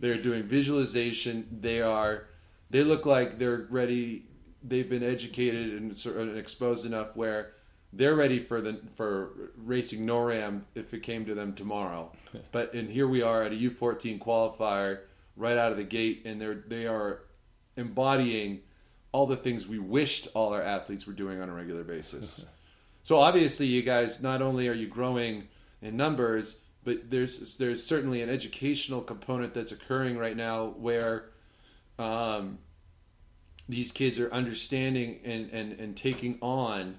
They're 0.00 0.20
doing 0.20 0.42
visualization. 0.42 1.46
They 1.60 1.80
are. 1.80 2.24
They 2.70 2.82
look 2.82 3.06
like 3.06 3.38
they're 3.38 3.68
ready. 3.70 4.26
They've 4.64 4.88
been 4.88 5.04
educated 5.04 5.80
and 5.80 5.92
of 5.92 6.36
exposed 6.36 6.84
enough 6.84 7.14
where 7.14 7.52
they're 7.96 8.14
ready 8.14 8.40
for 8.40 8.60
the 8.60 8.80
for 8.94 9.50
racing 9.56 10.06
NORAM 10.06 10.62
if 10.74 10.94
it 10.94 11.02
came 11.02 11.24
to 11.26 11.34
them 11.34 11.54
tomorrow. 11.54 12.10
But 12.50 12.74
and 12.74 12.90
here 12.90 13.06
we 13.06 13.22
are 13.22 13.44
at 13.44 13.52
a 13.52 13.54
U14 13.54 14.18
qualifier 14.18 15.00
right 15.36 15.56
out 15.56 15.70
of 15.70 15.78
the 15.78 15.84
gate, 15.84 16.22
and 16.24 16.40
they're 16.40 16.64
they 16.66 16.86
are 16.86 17.20
embodying 17.76 18.60
all 19.12 19.26
the 19.26 19.36
things 19.36 19.68
we 19.68 19.78
wished 19.78 20.26
all 20.34 20.52
our 20.52 20.62
athletes 20.62 21.06
were 21.06 21.12
doing 21.12 21.40
on 21.40 21.48
a 21.48 21.52
regular 21.52 21.84
basis. 21.84 22.44
so 23.04 23.16
obviously, 23.16 23.66
you 23.66 23.82
guys 23.82 24.20
not 24.20 24.42
only 24.42 24.68
are 24.68 24.72
you 24.74 24.88
growing 24.88 25.46
in 25.80 25.96
numbers, 25.96 26.60
but 26.82 27.08
there's 27.08 27.56
there's 27.56 27.84
certainly 27.84 28.22
an 28.22 28.28
educational 28.28 29.00
component 29.00 29.54
that's 29.54 29.70
occurring 29.70 30.18
right 30.18 30.36
now 30.36 30.74
where 30.76 31.26
um, 32.00 32.58
these 33.68 33.92
kids 33.92 34.18
are 34.18 34.30
understanding 34.32 35.20
and, 35.24 35.50
and, 35.50 35.72
and 35.80 35.96
taking 35.96 36.38
on 36.40 36.96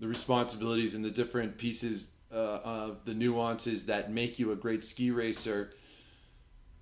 the 0.00 0.08
responsibilities 0.08 0.94
and 0.94 1.04
the 1.04 1.10
different 1.10 1.58
pieces 1.58 2.12
uh, 2.32 2.34
of 2.36 3.04
the 3.04 3.14
nuances 3.14 3.86
that 3.86 4.12
make 4.12 4.38
you 4.38 4.52
a 4.52 4.56
great 4.56 4.84
ski 4.84 5.10
racer. 5.10 5.70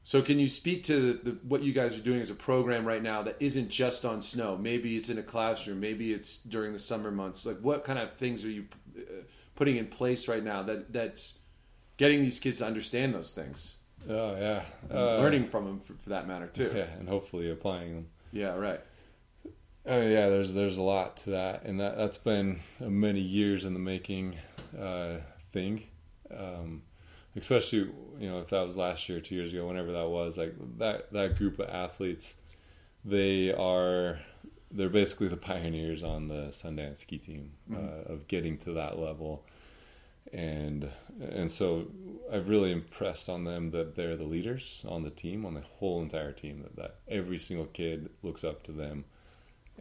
So, 0.06 0.20
can 0.20 0.38
you 0.38 0.48
speak 0.48 0.84
to 0.84 1.00
the, 1.00 1.30
the, 1.30 1.38
what 1.48 1.62
you 1.62 1.72
guys 1.72 1.96
are 1.96 2.02
doing 2.02 2.20
as 2.20 2.28
a 2.28 2.34
program 2.34 2.84
right 2.84 3.02
now 3.02 3.22
that 3.22 3.36
isn't 3.40 3.70
just 3.70 4.04
on 4.04 4.20
snow? 4.20 4.56
Maybe 4.56 4.96
it's 4.96 5.08
in 5.08 5.16
a 5.18 5.22
classroom, 5.22 5.80
maybe 5.80 6.12
it's 6.12 6.38
during 6.38 6.72
the 6.72 6.78
summer 6.78 7.10
months. 7.10 7.46
Like, 7.46 7.58
what 7.60 7.84
kind 7.84 7.98
of 7.98 8.14
things 8.14 8.44
are 8.44 8.50
you 8.50 8.66
uh, 8.98 9.22
putting 9.54 9.76
in 9.76 9.86
place 9.86 10.28
right 10.28 10.44
now 10.44 10.62
that 10.64 10.92
that's 10.92 11.38
getting 11.96 12.20
these 12.22 12.38
kids 12.38 12.58
to 12.58 12.66
understand 12.66 13.14
those 13.14 13.32
things, 13.32 13.78
Oh 14.08 14.36
yeah. 14.36 14.62
Uh, 14.92 15.16
learning 15.16 15.48
from 15.48 15.64
them 15.64 15.80
for, 15.80 15.94
for 15.94 16.10
that 16.10 16.28
matter 16.28 16.46
too? 16.46 16.70
Yeah, 16.74 16.86
and 16.98 17.08
hopefully 17.08 17.50
applying 17.50 17.94
them. 17.94 18.06
Yeah, 18.32 18.54
right. 18.56 18.80
Oh 19.86 20.00
yeah, 20.00 20.28
there's 20.28 20.54
there's 20.54 20.78
a 20.78 20.82
lot 20.82 21.16
to 21.18 21.30
that, 21.30 21.64
and 21.64 21.78
that 21.78 21.96
that's 21.96 22.16
been 22.16 22.60
many 22.80 23.20
years 23.20 23.64
in 23.64 23.74
the 23.74 23.80
making 23.80 24.36
uh, 24.78 25.16
thing. 25.52 25.84
Um, 26.34 26.82
especially 27.36 27.90
you 28.18 28.30
know 28.30 28.38
if 28.38 28.50
that 28.50 28.64
was 28.64 28.76
last 28.76 29.08
year, 29.08 29.20
two 29.20 29.34
years 29.34 29.52
ago, 29.52 29.66
whenever 29.66 29.92
that 29.92 30.08
was, 30.08 30.38
like 30.38 30.54
that 30.78 31.12
that 31.12 31.36
group 31.36 31.58
of 31.58 31.68
athletes, 31.68 32.36
they 33.04 33.52
are 33.52 34.20
they're 34.70 34.88
basically 34.88 35.28
the 35.28 35.36
pioneers 35.36 36.02
on 36.02 36.28
the 36.28 36.48
Sundance 36.48 36.98
ski 36.98 37.18
team 37.18 37.52
uh, 37.72 38.12
of 38.12 38.26
getting 38.26 38.56
to 38.58 38.72
that 38.72 38.98
level, 38.98 39.44
and 40.32 40.90
and 41.20 41.50
so 41.50 41.88
I've 42.32 42.48
really 42.48 42.72
impressed 42.72 43.28
on 43.28 43.44
them 43.44 43.70
that 43.72 43.96
they're 43.96 44.16
the 44.16 44.24
leaders 44.24 44.84
on 44.88 45.02
the 45.02 45.10
team, 45.10 45.44
on 45.44 45.52
the 45.54 45.60
whole 45.60 46.00
entire 46.00 46.32
team. 46.32 46.62
That, 46.62 46.76
that 46.76 46.94
every 47.06 47.38
single 47.38 47.66
kid 47.66 48.08
looks 48.22 48.44
up 48.44 48.62
to 48.64 48.72
them, 48.72 49.04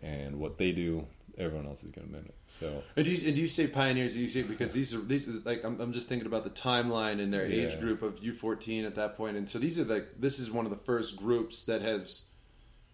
and 0.03 0.39
what 0.39 0.57
they 0.57 0.71
do, 0.71 1.07
everyone 1.37 1.65
else 1.65 1.83
is 1.83 1.91
going 1.91 2.07
to 2.07 2.13
mimic. 2.13 2.33
So 2.47 2.83
And 2.95 3.05
do 3.05 3.11
you, 3.11 3.27
and 3.27 3.35
do 3.35 3.41
you 3.41 3.47
say 3.47 3.67
pioneers? 3.67 4.13
Do 4.13 4.19
you 4.19 4.27
say 4.27 4.43
because 4.43 4.73
these 4.73 4.93
are 4.93 4.99
these 4.99 5.27
are 5.27 5.33
like 5.45 5.63
I'm, 5.63 5.79
I'm 5.79 5.93
just 5.93 6.09
thinking 6.09 6.27
about 6.27 6.43
the 6.43 6.49
timeline 6.49 7.19
in 7.19 7.31
their 7.31 7.45
age 7.45 7.79
group 7.79 8.01
of 8.01 8.19
U14 8.19 8.85
at 8.85 8.95
that 8.95 9.15
point, 9.17 9.37
and 9.37 9.47
so 9.47 9.59
these 9.59 9.79
are 9.79 9.85
like 9.85 10.19
this 10.19 10.39
is 10.39 10.51
one 10.51 10.65
of 10.65 10.71
the 10.71 10.77
first 10.77 11.17
groups 11.17 11.63
that 11.63 11.81
has 11.81 12.27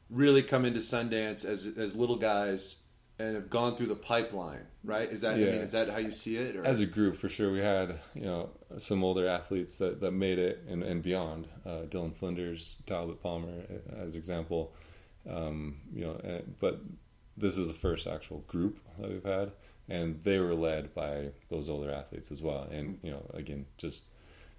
really 0.10 0.44
come 0.44 0.66
into 0.66 0.80
Sundance 0.80 1.46
as 1.46 1.66
as 1.78 1.96
little 1.96 2.18
guys 2.18 2.82
and 3.20 3.36
have 3.36 3.50
gone 3.50 3.76
through 3.76 3.88
the 3.88 3.96
pipeline, 3.96 4.66
right? 4.84 5.12
Is 5.12 5.22
that 5.22 5.34
I 5.34 5.38
mean, 5.38 5.48
is 5.56 5.74
that 5.74 5.90
how 5.90 5.98
you 5.98 6.12
see 6.12 6.38
it? 6.38 6.56
Or? 6.56 6.66
as 6.66 6.80
a 6.80 6.86
group, 6.86 7.18
for 7.18 7.28
sure, 7.28 7.52
we 7.52 7.60
had 7.60 8.00
you 8.16 8.22
know 8.22 8.50
some 8.78 9.04
older 9.04 9.28
athletes 9.28 9.78
that, 9.80 10.00
that 10.00 10.12
made 10.12 10.40
it 10.40 10.64
and, 10.70 10.84
and 10.84 11.04
beyond. 11.04 11.48
Uh, 11.66 11.82
Dylan 11.90 12.16
Flinders, 12.16 12.78
Talbot 12.86 13.22
Palmer, 13.22 13.64
uh, 13.70 13.96
as 14.02 14.16
example. 14.16 14.74
Um, 15.30 15.78
you 15.94 16.06
know, 16.06 16.14
uh, 16.14 16.42
but 16.60 16.82
this 17.38 17.58
is 17.58 17.68
the 17.68 17.74
first 17.74 18.08
actual 18.08 18.40
group 18.48 18.80
that 18.98 19.10
we've 19.10 19.24
had, 19.24 19.52
and 19.88 20.22
they 20.24 20.40
were 20.40 20.56
led 20.56 20.94
by 20.94 21.30
those 21.50 21.70
older 21.70 21.92
athletes 21.92 22.32
as 22.32 22.42
well. 22.42 22.68
And 22.72 23.00
you 23.04 23.12
know, 23.12 23.26
again, 23.34 23.66
just 23.78 24.06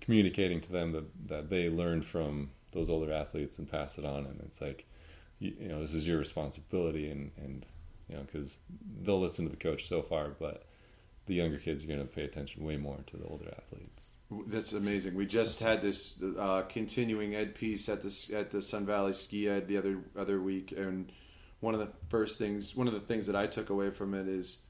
communicating 0.00 0.60
to 0.62 0.72
them 0.72 0.92
that 0.92 1.28
that 1.28 1.50
they 1.50 1.68
learned 1.68 2.04
from 2.04 2.50
those 2.72 2.90
older 2.90 3.12
athletes 3.12 3.58
and 3.58 3.70
pass 3.70 3.98
it 3.98 4.04
on. 4.04 4.26
And 4.26 4.40
it's 4.42 4.60
like, 4.60 4.86
you, 5.38 5.54
you 5.58 5.68
know, 5.68 5.80
this 5.80 5.94
is 5.94 6.06
your 6.06 6.18
responsibility, 6.18 7.10
and 7.10 7.32
and 7.36 7.66
you 8.08 8.16
know, 8.16 8.22
because 8.22 8.58
they'll 9.02 9.20
listen 9.20 9.44
to 9.44 9.50
the 9.50 9.56
coach 9.56 9.86
so 9.86 10.02
far, 10.02 10.28
but 10.28 10.64
the 11.30 11.36
younger 11.36 11.58
kids 11.58 11.84
are 11.84 11.86
going 11.86 12.00
to 12.00 12.06
pay 12.06 12.24
attention 12.24 12.64
way 12.64 12.76
more 12.76 12.98
to 13.06 13.16
the 13.16 13.24
older 13.24 13.54
athletes. 13.56 14.16
That's 14.48 14.72
amazing. 14.72 15.14
We 15.14 15.26
just 15.26 15.60
had 15.60 15.80
this 15.80 16.20
uh, 16.36 16.62
continuing 16.62 17.36
ed 17.36 17.54
piece 17.54 17.88
at 17.88 18.02
the 18.02 18.34
at 18.36 18.50
the 18.50 18.60
Sun 18.60 18.84
Valley 18.84 19.12
Ski 19.12 19.48
Ed 19.48 19.68
the 19.68 19.78
other 19.78 20.00
other 20.18 20.40
week, 20.40 20.72
and 20.72 21.12
one 21.60 21.72
of 21.72 21.78
the 21.78 21.92
first 22.08 22.40
things, 22.40 22.74
one 22.74 22.88
of 22.88 22.94
the 22.94 23.00
things 23.00 23.28
that 23.28 23.36
I 23.36 23.46
took 23.46 23.70
away 23.70 23.90
from 23.90 24.12
it 24.12 24.26
is 24.26 24.62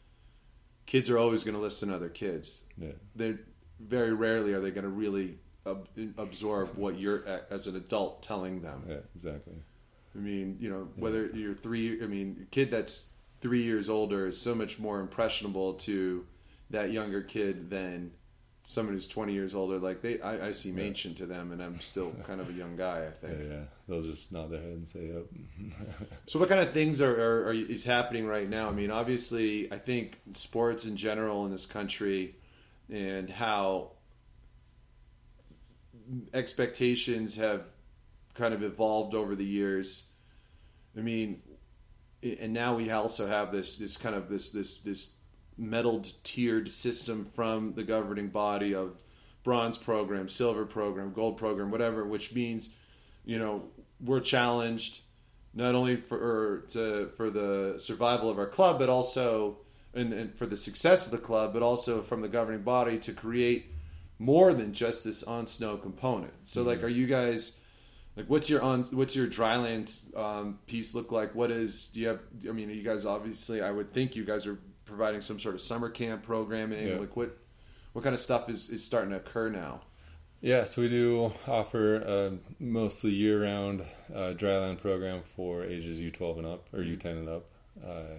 kids 0.85 1.09
are 1.09 1.17
always 1.17 1.45
going 1.45 1.55
to 1.55 1.63
listen 1.63 1.89
to 1.89 1.97
other 1.97 2.11
kids. 2.11 2.65
Yeah. 2.77 2.93
They're 3.17 3.41
very 3.81 4.13
rarely 4.13 4.53
are 4.53 4.61
they 4.61 4.71
going 4.71 4.85
to 4.85 4.91
really 4.91 5.39
ab- 5.67 5.89
absorb 6.19 6.77
what 6.77 6.99
you're 6.99 7.27
as 7.49 7.69
an 7.69 7.77
adult 7.77 8.23
telling 8.23 8.61
them. 8.61 8.85
Yeah, 8.87 8.97
exactly. 9.15 9.55
I 10.15 10.19
mean, 10.19 10.59
you 10.61 10.69
know, 10.69 10.89
whether 10.97 11.25
you're 11.29 11.55
three, 11.55 12.03
I 12.03 12.07
mean, 12.07 12.41
a 12.43 12.47
kid 12.55 12.71
that's 12.71 13.09
three 13.41 13.63
years 13.63 13.89
older 13.89 14.27
is 14.27 14.39
so 14.39 14.55
much 14.55 14.79
more 14.79 15.01
impressionable 15.01 15.75
to 15.75 16.27
that 16.71 16.93
younger 16.93 17.23
kid 17.23 17.69
than 17.71 18.13
someone 18.63 18.95
who's 18.95 19.09
20 19.09 19.33
years 19.33 19.55
older. 19.55 19.79
Like 19.79 20.03
they, 20.03 20.21
I, 20.21 20.49
I 20.49 20.53
seem 20.53 20.79
Yeah. 20.79 20.85
ancient 20.85 21.17
to 21.19 21.27
them, 21.27 21.51
and 21.53 21.63
I'm 21.63 21.81
still 21.81 22.13
kind 22.25 22.41
of 22.41 22.49
a 22.49 22.53
young 22.53 22.77
guy. 22.77 23.07
I 23.07 23.11
think. 23.11 23.39
yeah. 23.51 23.61
They'll 23.89 24.03
just 24.03 24.31
nod 24.33 24.51
their 24.51 24.61
head 24.61 24.71
and 24.71 24.89
say, 24.89 25.07
"Yep." 25.09 25.27
So, 26.27 26.39
what 26.39 26.49
kind 26.49 26.61
of 26.61 26.71
things 26.73 27.01
are, 27.01 27.13
are, 27.21 27.49
are 27.49 27.53
is 27.55 27.85
happening 27.85 28.27
right 28.27 28.49
now? 28.49 28.69
I 28.69 28.73
mean, 28.73 28.91
obviously, 28.91 29.73
I 29.73 29.79
think 29.79 30.19
sports 30.35 30.87
in 30.87 30.97
general 30.97 31.45
in 31.47 31.51
this 31.51 31.67
country, 31.67 32.37
and 32.89 33.29
how 33.29 33.93
expectations 36.35 37.37
have 37.37 37.63
kind 38.35 38.55
of 38.55 38.63
evolved 38.63 39.15
over 39.15 39.35
the 39.35 39.45
years. 39.45 40.09
I 40.97 41.01
mean, 41.01 41.43
and 42.23 42.53
now 42.53 42.77
we 42.77 42.91
also 42.91 43.27
have 43.27 43.53
this 43.53 43.77
this 43.79 43.97
kind 43.97 44.15
of 44.15 44.29
this 44.29 44.51
this 44.51 44.77
this 44.79 45.15
metaled 45.61 46.13
tiered 46.23 46.71
system 46.71 47.25
from 47.25 47.75
the 47.75 47.83
governing 47.83 48.29
body 48.29 48.75
of 48.75 49.03
bronze 49.43 49.79
program, 49.79 50.29
silver 50.29 50.65
program, 50.65 51.13
gold 51.13 51.37
program, 51.37 51.71
whatever, 51.71 52.05
which 52.05 52.33
means, 52.35 52.75
you 53.25 53.39
know, 53.39 53.65
we're 54.01 54.21
challenged 54.21 55.01
not 55.53 55.75
only 55.75 55.97
for 55.97 56.65
to, 56.69 57.11
for 57.17 57.31
the 57.31 57.75
survival 57.79 58.31
of 58.31 58.39
our 58.39 58.47
club, 58.47 58.79
but 58.79 58.89
also 58.89 59.59
and, 59.93 60.13
and 60.13 60.35
for 60.35 60.47
the 60.47 60.57
success 60.57 61.07
of 61.07 61.13
the 61.13 61.19
club, 61.19 61.53
but 61.53 61.63
also 61.63 62.03
from 62.03 62.23
the 62.23 62.29
governing 62.29 62.63
body 62.63 62.99
to 62.99 63.13
create 63.13 63.73
more 64.19 64.53
than 64.55 64.73
just 64.73 65.05
this 65.05 65.23
on 65.23 65.47
snow 65.47 65.77
component. 65.77 66.33
So, 66.45 66.63
like, 66.63 66.85
are 66.85 66.89
you 66.89 67.07
guys 67.07 67.59
like 68.17 68.27
what's 68.27 68.51
your 68.51 68.63
on 68.63 68.85
what's 68.85 69.17
your 69.17 69.27
dryland 69.27 70.17
um, 70.17 70.59
piece 70.67 70.95
look 70.95 71.11
like? 71.11 71.35
What 71.35 71.51
is 71.51 71.89
do 71.89 72.01
you 72.01 72.09
have? 72.09 72.21
I 72.49 72.53
mean, 72.53 72.71
you 72.71 72.83
guys 72.83 73.07
obviously, 73.07 73.63
I 73.63 73.71
would 73.71 73.91
think 73.91 74.15
you 74.15 74.25
guys 74.25 74.47
are 74.47 74.59
providing 74.91 75.23
some 75.23 75.39
sort 75.39 75.55
of 75.55 75.61
summer 75.63 75.89
camp 75.89 76.23
programming. 76.23 76.87
Yeah. 76.87 76.97
Like, 76.99 77.17
what 77.17 77.37
what 77.95 78.03
kind 78.05 78.13
of 78.15 78.21
stuff 78.21 78.51
is 78.51 78.69
is 78.71 78.85
starting 78.85 79.11
to 79.11 79.17
occur 79.17 79.49
now? 79.49 79.81
Yeah, 80.43 80.65
so 80.65 80.83
we 80.83 80.89
do 80.89 81.33
offer 81.47 81.97
a 81.97 82.39
mostly 82.59 83.11
year-round 83.11 83.83
uh, 84.15 84.33
dryland 84.35 84.81
program 84.81 85.21
for 85.23 85.65
ages 85.65 86.01
U12 86.01 86.39
and 86.39 86.47
up 86.47 86.69
or 86.73 86.79
U10 86.81 87.05
and 87.05 87.29
up, 87.29 87.45
uh, 87.87 88.19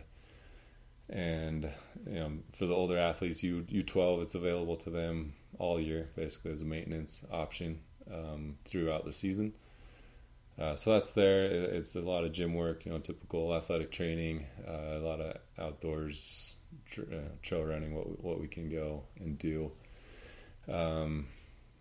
and 1.09 1.63
you 2.07 2.13
know 2.19 2.31
for 2.51 2.65
the 2.67 2.73
older 2.75 2.97
athletes, 2.97 3.43
U 3.43 3.63
U12 3.67 4.21
it's 4.23 4.35
available 4.35 4.75
to 4.77 4.89
them 4.89 5.33
all 5.59 5.79
year 5.79 6.09
basically 6.15 6.51
as 6.51 6.61
a 6.61 6.65
maintenance 6.65 7.25
option 7.31 7.79
um, 8.13 8.57
throughout 8.65 9.05
the 9.05 9.13
season. 9.13 9.53
Uh, 10.59 10.75
so 10.75 10.91
that's 10.93 11.11
there. 11.11 11.45
It- 11.45 11.73
It's 11.73 11.95
a 11.95 12.01
lot 12.01 12.23
of 12.23 12.31
gym 12.33 12.53
work, 12.53 12.85
you 12.85 12.91
know, 12.91 12.99
typical 12.99 13.53
athletic 13.55 13.89
training, 13.91 14.45
uh, 14.67 14.97
a 14.97 14.99
lot 14.99 15.19
of 15.19 15.37
outdoors 15.57 16.55
trail 17.41 17.63
running, 17.63 17.95
what 17.95 18.23
what 18.23 18.39
we 18.41 18.47
can 18.47 18.69
go 18.69 19.03
and 19.19 19.37
do. 19.37 19.71
Um, 20.71 21.27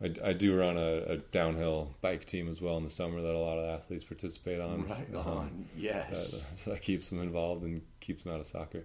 I, 0.03 0.15
I 0.25 0.33
do 0.33 0.59
run 0.59 0.77
a, 0.79 1.03
a 1.13 1.17
downhill 1.19 1.95
bike 2.01 2.25
team 2.25 2.49
as 2.49 2.61
well 2.63 2.77
in 2.79 2.85
the 2.85 2.91
summer 2.91 3.21
that 3.21 3.35
a 3.35 3.39
lot 3.39 3.59
of 3.59 3.81
athletes 3.81 4.03
participate 4.05 4.59
on. 4.61 4.89
Right 4.89 5.07
Um, 5.15 5.27
on, 5.27 5.47
uh, 5.47 5.77
yes. 5.77 6.51
so 6.57 6.71
that 6.71 6.81
keeps 6.81 7.11
them 7.11 7.21
involved 7.21 7.63
and 7.65 7.83
keeps 8.01 8.23
them 8.23 8.33
out 8.33 8.41
of 8.41 8.47
soccer. 8.47 8.85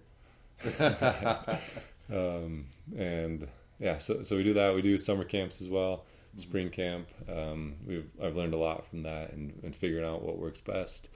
um, 2.12 2.66
and 2.98 3.48
yeah, 3.80 3.98
so 3.98 4.22
so 4.24 4.38
we 4.38 4.44
do 4.44 4.54
that. 4.54 4.74
We 4.76 4.82
do 4.82 4.98
summer 4.98 5.24
camps 5.24 5.62
as 5.62 5.70
well, 5.70 6.06
spring 6.36 6.70
camp. 6.70 7.08
Um, 7.30 7.76
we've 7.86 8.10
I've 8.22 8.36
learned 8.36 8.54
a 8.54 8.58
lot 8.58 8.86
from 8.88 9.02
that 9.02 9.34
and, 9.34 9.54
and 9.64 9.76
figuring 9.76 10.06
out 10.06 10.22
what 10.22 10.38
works 10.38 10.62
best. 10.62 11.10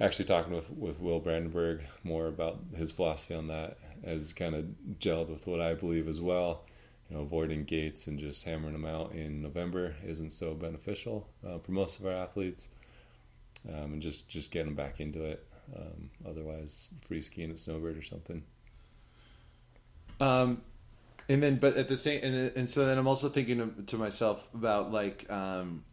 Actually, 0.00 0.24
talking 0.24 0.54
with 0.54 0.70
with 0.70 1.00
Will 1.00 1.20
Brandenburg 1.20 1.82
more 2.02 2.26
about 2.26 2.60
his 2.74 2.90
philosophy 2.90 3.34
on 3.34 3.48
that 3.48 3.76
has 4.04 4.32
kind 4.32 4.54
of 4.54 4.64
gelled 4.98 5.28
with 5.28 5.46
what 5.46 5.60
I 5.60 5.74
believe 5.74 6.08
as 6.08 6.20
well. 6.20 6.64
You 7.08 7.16
know, 7.16 7.22
avoiding 7.22 7.64
gates 7.64 8.06
and 8.06 8.18
just 8.18 8.44
hammering 8.44 8.72
them 8.72 8.86
out 8.86 9.12
in 9.12 9.42
November 9.42 9.96
isn't 10.06 10.30
so 10.30 10.54
beneficial 10.54 11.28
uh, 11.46 11.58
for 11.58 11.72
most 11.72 12.00
of 12.00 12.06
our 12.06 12.12
athletes, 12.12 12.70
um, 13.68 13.92
and 13.92 14.02
just 14.02 14.28
just 14.28 14.50
getting 14.50 14.74
back 14.74 15.00
into 15.00 15.22
it. 15.24 15.46
Um, 15.76 16.10
otherwise, 16.26 16.90
free 17.06 17.20
skiing 17.20 17.50
at 17.50 17.58
Snowbird 17.58 17.98
or 17.98 18.02
something. 18.02 18.42
Um, 20.18 20.62
and 21.28 21.42
then, 21.42 21.56
but 21.56 21.76
at 21.76 21.88
the 21.88 21.96
same, 21.96 22.24
and, 22.24 22.56
and 22.56 22.68
so 22.68 22.86
then 22.86 22.98
I'm 22.98 23.06
also 23.06 23.28
thinking 23.28 23.84
to 23.86 23.96
myself 23.96 24.48
about 24.52 24.90
like, 24.90 25.30
um, 25.30 25.84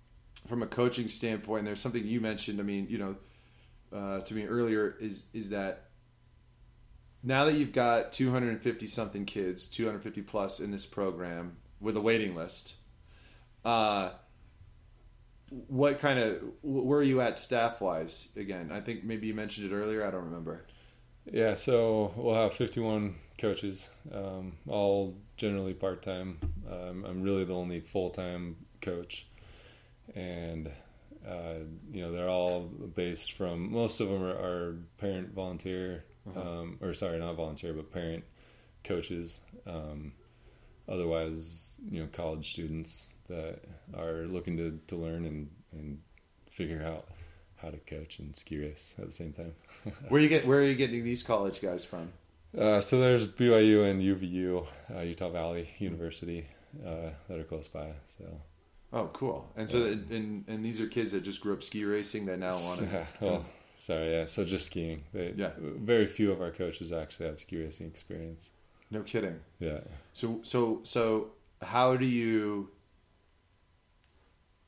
from 0.47 0.63
a 0.63 0.67
coaching 0.67 1.07
standpoint, 1.07 1.65
there's 1.65 1.79
something 1.79 2.03
you 2.03 2.19
mentioned. 2.19 2.59
I 2.59 2.63
mean, 2.63 2.87
you 2.89 2.97
know, 2.97 3.15
uh, 3.93 4.19
to 4.21 4.33
me 4.33 4.45
earlier 4.45 4.95
is 4.99 5.25
is 5.33 5.49
that 5.49 5.85
now 7.23 7.45
that 7.45 7.53
you've 7.53 7.73
got 7.73 8.11
250 8.11 8.87
something 8.87 9.25
kids, 9.25 9.65
250 9.65 10.21
plus 10.21 10.59
in 10.59 10.71
this 10.71 10.85
program 10.85 11.57
with 11.79 11.97
a 11.97 12.01
waiting 12.01 12.35
list, 12.35 12.75
uh, 13.65 14.11
what 15.49 15.99
kind 15.99 16.19
of 16.19 16.41
where 16.61 16.99
are 16.99 17.03
you 17.03 17.21
at 17.21 17.39
staff 17.39 17.81
wise? 17.81 18.29
Again, 18.35 18.69
I 18.71 18.81
think 18.81 19.03
maybe 19.03 19.27
you 19.27 19.33
mentioned 19.33 19.71
it 19.71 19.75
earlier. 19.75 20.05
I 20.05 20.11
don't 20.11 20.25
remember. 20.25 20.65
Yeah, 21.31 21.55
so 21.55 22.13
we'll 22.15 22.35
have 22.35 22.53
51 22.53 23.15
coaches, 23.37 23.91
um, 24.13 24.53
all 24.67 25.17
generally 25.35 25.73
part 25.73 26.01
time. 26.01 26.39
Um, 26.69 27.03
I'm 27.05 27.21
really 27.21 27.43
the 27.43 27.53
only 27.53 27.81
full 27.81 28.09
time 28.09 28.57
coach, 28.81 29.27
and 30.15 30.71
uh, 31.25 31.59
you 31.91 32.01
know 32.01 32.11
they're 32.11 32.29
all 32.29 32.61
based 32.61 33.33
from. 33.33 33.71
Most 33.71 33.99
of 33.99 34.09
them 34.09 34.23
are, 34.23 34.29
are 34.29 34.75
parent 34.97 35.33
volunteer, 35.33 36.03
um, 36.35 36.77
or 36.81 36.93
sorry, 36.93 37.19
not 37.19 37.35
volunteer, 37.35 37.73
but 37.73 37.91
parent 37.91 38.23
coaches. 38.83 39.41
Um, 39.65 40.13
otherwise, 40.87 41.79
you 41.89 42.01
know, 42.01 42.07
college 42.11 42.51
students 42.51 43.09
that 43.27 43.59
are 43.95 44.25
looking 44.25 44.57
to, 44.57 44.79
to 44.87 44.95
learn 44.95 45.25
and, 45.25 45.49
and 45.73 45.99
figure 46.49 46.81
out 46.83 47.07
how 47.57 47.69
to 47.69 47.77
coach 47.77 48.19
and 48.19 48.35
ski 48.35 48.57
race 48.57 48.95
at 48.97 49.05
the 49.05 49.11
same 49.11 49.33
time. 49.33 49.53
Where 50.09 50.21
you 50.21 50.29
get 50.29 50.45
where 50.47 50.59
are 50.59 50.63
you 50.63 50.75
getting 50.75 51.03
these 51.03 51.23
college 51.23 51.61
guys 51.61 51.83
from? 51.83 52.13
Uh, 52.57 52.79
so 52.79 52.99
there's 52.99 53.27
BYU 53.27 53.89
and 53.89 54.01
UVU, 54.01 54.65
uh, 54.95 55.01
Utah 55.01 55.29
Valley 55.29 55.69
University, 55.79 56.47
uh, 56.85 57.09
that 57.27 57.39
are 57.39 57.43
close 57.43 57.67
by. 57.67 57.91
So 58.05 58.23
Oh, 58.93 59.09
cool. 59.13 59.51
And 59.55 59.69
so, 59.69 59.79
that, 59.81 60.09
and 60.09 60.45
and 60.47 60.63
these 60.63 60.79
are 60.79 60.87
kids 60.87 61.11
that 61.11 61.21
just 61.21 61.41
grew 61.41 61.53
up 61.53 61.61
ski 61.61 61.83
racing 61.83 62.25
that 62.27 62.39
now 62.39 62.55
want 62.55 62.81
yeah, 62.81 63.05
to. 63.19 63.25
well, 63.25 63.45
sorry, 63.77 64.11
yeah. 64.13 64.25
So 64.25 64.43
just 64.43 64.67
skiing. 64.67 65.03
They, 65.13 65.33
Yeah. 65.35 65.51
Very 65.57 66.07
few 66.07 66.31
of 66.31 66.41
our 66.41 66.51
coaches 66.51 66.91
actually 66.91 67.27
have 67.27 67.39
ski 67.39 67.57
racing 67.61 67.87
experience. 67.87 68.51
No 68.89 69.01
kidding. 69.01 69.39
Yeah. 69.59 69.79
So 70.13 70.39
so 70.43 70.79
so 70.83 71.31
how 71.61 71.97
do 71.97 72.05
you 72.05 72.69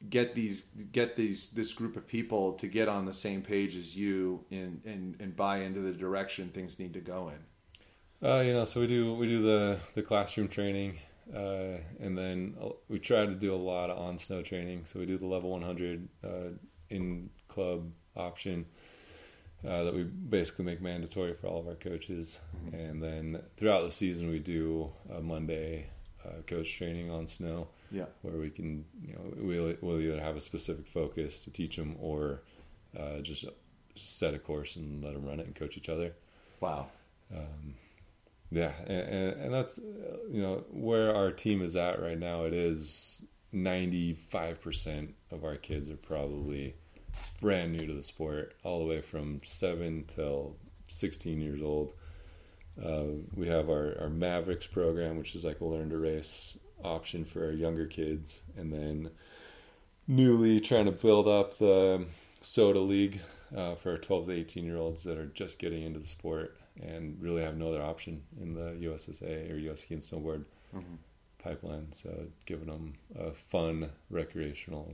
get 0.10 0.36
these 0.36 0.64
get 0.92 1.16
these 1.16 1.50
this 1.52 1.74
group 1.74 1.96
of 1.96 2.08
people 2.08 2.54
to 2.54 2.68
get 2.68 2.88
on 2.88 3.06
the 3.06 3.14
same 3.14 3.42
page 3.42 3.76
as 3.76 3.98
you 3.98 4.44
and 4.52 4.82
and, 4.86 5.16
and 5.20 5.36
buy 5.36 5.60
into 5.60 5.80
the 5.80 5.92
direction 5.94 6.50
things 6.50 6.78
need 6.80 6.94
to 6.94 7.02
go 7.02 7.30
in? 7.30 8.28
Uh, 8.28 8.42
you 8.42 8.52
know, 8.52 8.66
so 8.66 8.82
we 8.82 8.88
do 8.88 9.14
we 9.14 9.28
do 9.28 9.42
the 9.42 9.80
the 9.96 10.02
classroom 10.02 10.50
training, 10.50 10.98
uh, 11.34 11.78
and 12.00 12.18
then 12.18 12.56
we 12.88 13.00
try 13.00 13.26
to 13.26 13.36
do 13.36 13.54
a 13.54 13.58
lot 13.58 13.90
of 13.90 13.98
on 13.98 14.18
snow 14.18 14.42
training. 14.42 14.86
So 14.86 15.00
we 15.00 15.06
do 15.06 15.18
the 15.18 15.28
level 15.28 15.50
100 15.52 16.08
uh, 16.24 16.30
in 16.90 17.30
club 17.48 17.92
option 18.16 18.66
uh, 19.68 19.84
that 19.84 19.94
we 19.94 20.04
basically 20.04 20.66
make 20.66 20.82
mandatory 20.82 21.34
for 21.34 21.48
all 21.48 21.60
of 21.60 21.68
our 21.68 21.76
coaches, 21.76 22.40
and 22.72 23.04
then 23.04 23.42
throughout 23.58 23.84
the 23.84 23.92
season 23.92 24.30
we 24.30 24.40
do 24.40 24.92
a 25.14 25.22
Monday 25.22 25.88
uh, 26.26 26.42
coach 26.48 26.78
training 26.78 27.10
on 27.10 27.28
snow. 27.28 27.68
Yeah. 27.92 28.06
where 28.22 28.38
we 28.38 28.52
can 28.52 28.86
you 29.04 29.14
know 29.14 29.34
we'll, 29.36 29.76
we'll 29.82 30.00
either 30.00 30.22
have 30.22 30.36
a 30.36 30.42
specific 30.42 30.86
focus 30.86 31.44
to 31.46 31.52
teach 31.52 31.76
them 31.76 31.96
or 32.00 32.44
uh, 32.96 33.18
just 33.22 33.46
set 33.96 34.36
a 34.36 34.40
course 34.40 34.76
and 34.76 35.04
let 35.04 35.14
them 35.14 35.26
run 35.26 35.40
it 35.40 35.48
and 35.48 35.56
coach 35.56 35.76
each 35.76 35.90
other. 35.90 36.14
Wow. 36.60 36.88
Um, 37.36 37.76
yeah, 38.52 38.72
and, 38.88 39.42
and, 39.42 39.54
that's 39.54 39.78
uh, 39.78 40.18
you 40.30 40.42
know 40.42 40.64
where 40.72 41.16
our 41.16 41.32
team 41.32 41.62
is 41.62 41.76
at 41.76 42.02
right 42.02 42.18
now. 42.18 42.46
It 42.46 42.54
is 42.54 43.24
ninety 43.52 44.14
five 44.16 44.62
percent 44.62 45.16
of 45.32 45.44
our 45.44 45.56
kids 45.56 45.90
are 45.90 45.98
probably 45.98 46.76
brand 47.42 47.74
new 47.74 47.88
to 47.88 47.94
the 47.94 48.04
sport, 48.04 48.56
all 48.64 48.86
the 48.86 48.92
way 48.92 49.02
from 49.02 49.40
seven 49.44 50.06
till 50.08 50.56
sixteen 50.88 51.42
years 51.42 51.62
old. 51.62 51.94
Uh, 52.84 53.04
we 53.36 53.48
have 53.48 53.70
our, 53.70 53.96
our 54.00 54.10
Mavericks 54.10 54.66
program, 54.66 55.18
which 55.18 55.36
is 55.36 55.44
like 55.44 55.60
a 55.60 55.66
learn 55.66 55.90
to 55.90 55.98
race 55.98 56.58
option 56.84 57.26
for 57.26 57.46
our 57.46 57.52
younger 57.52 57.86
kids, 57.86 58.42
and 58.58 58.74
then 58.74 59.12
newly 60.08 60.60
trying 60.60 60.86
to 60.86 60.92
build 60.92 61.28
up 61.28 61.58
the 61.60 62.06
Soda 62.42 62.80
League 62.80 63.20
uh, 63.56 63.76
for 63.76 63.98
12 63.98 64.28
to 64.28 64.34
18 64.34 64.66
year 64.66 64.78
olds 64.78 65.04
that 65.04 65.18
are 65.18 65.28
just 65.28 65.60
getting 65.60 65.84
into 65.84 66.00
the 66.00 66.08
sport 66.08 66.58
and 66.82 67.18
really 67.22 67.42
have 67.42 67.58
no 67.58 67.70
other 67.70 67.82
option 67.82 68.22
in 68.42 68.54
the 68.54 68.78
USSA 68.88 69.52
or 69.52 69.58
US 69.72 69.82
Ski 69.82 69.96
and 69.96 70.04
Snowboard 70.04 70.46
Mm-hmm. 70.76 70.96
pipeline. 71.42 71.92
So 71.92 72.28
giving 72.46 72.68
them 72.68 72.94
a 73.18 73.32
fun 73.32 73.90
recreational 74.12 74.94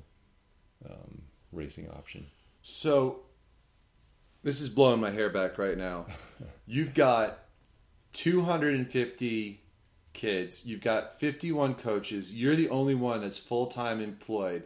um, 0.89 1.23
racing 1.51 1.89
option. 1.89 2.27
So, 2.61 3.19
this 4.41 4.61
is 4.61 4.69
blowing 4.69 5.01
my 5.01 5.11
hair 5.11 5.29
back 5.29 5.57
right 5.57 5.77
now. 5.77 6.05
You've 6.65 6.95
got 6.95 7.39
250 8.13 9.59
kids. 10.13 10.65
You've 10.65 10.81
got 10.81 11.19
51 11.19 11.75
coaches. 11.75 12.33
You're 12.33 12.55
the 12.55 12.69
only 12.69 12.95
one 12.95 13.21
that's 13.21 13.37
full 13.37 13.67
time 13.67 13.99
employed. 13.99 14.63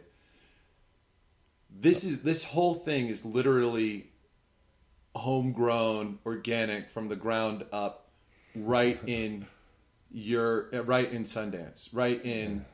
This 1.68 2.04
is 2.04 2.22
this 2.22 2.44
whole 2.44 2.74
thing 2.74 3.08
is 3.08 3.24
literally 3.24 4.06
homegrown, 5.14 6.18
organic 6.24 6.90
from 6.90 7.08
the 7.08 7.16
ground 7.16 7.64
up, 7.72 8.08
right 8.56 8.98
in 9.06 9.46
your 10.12 10.68
right 10.84 11.10
in 11.10 11.24
Sundance, 11.24 11.88
right 11.92 12.24
in 12.24 12.64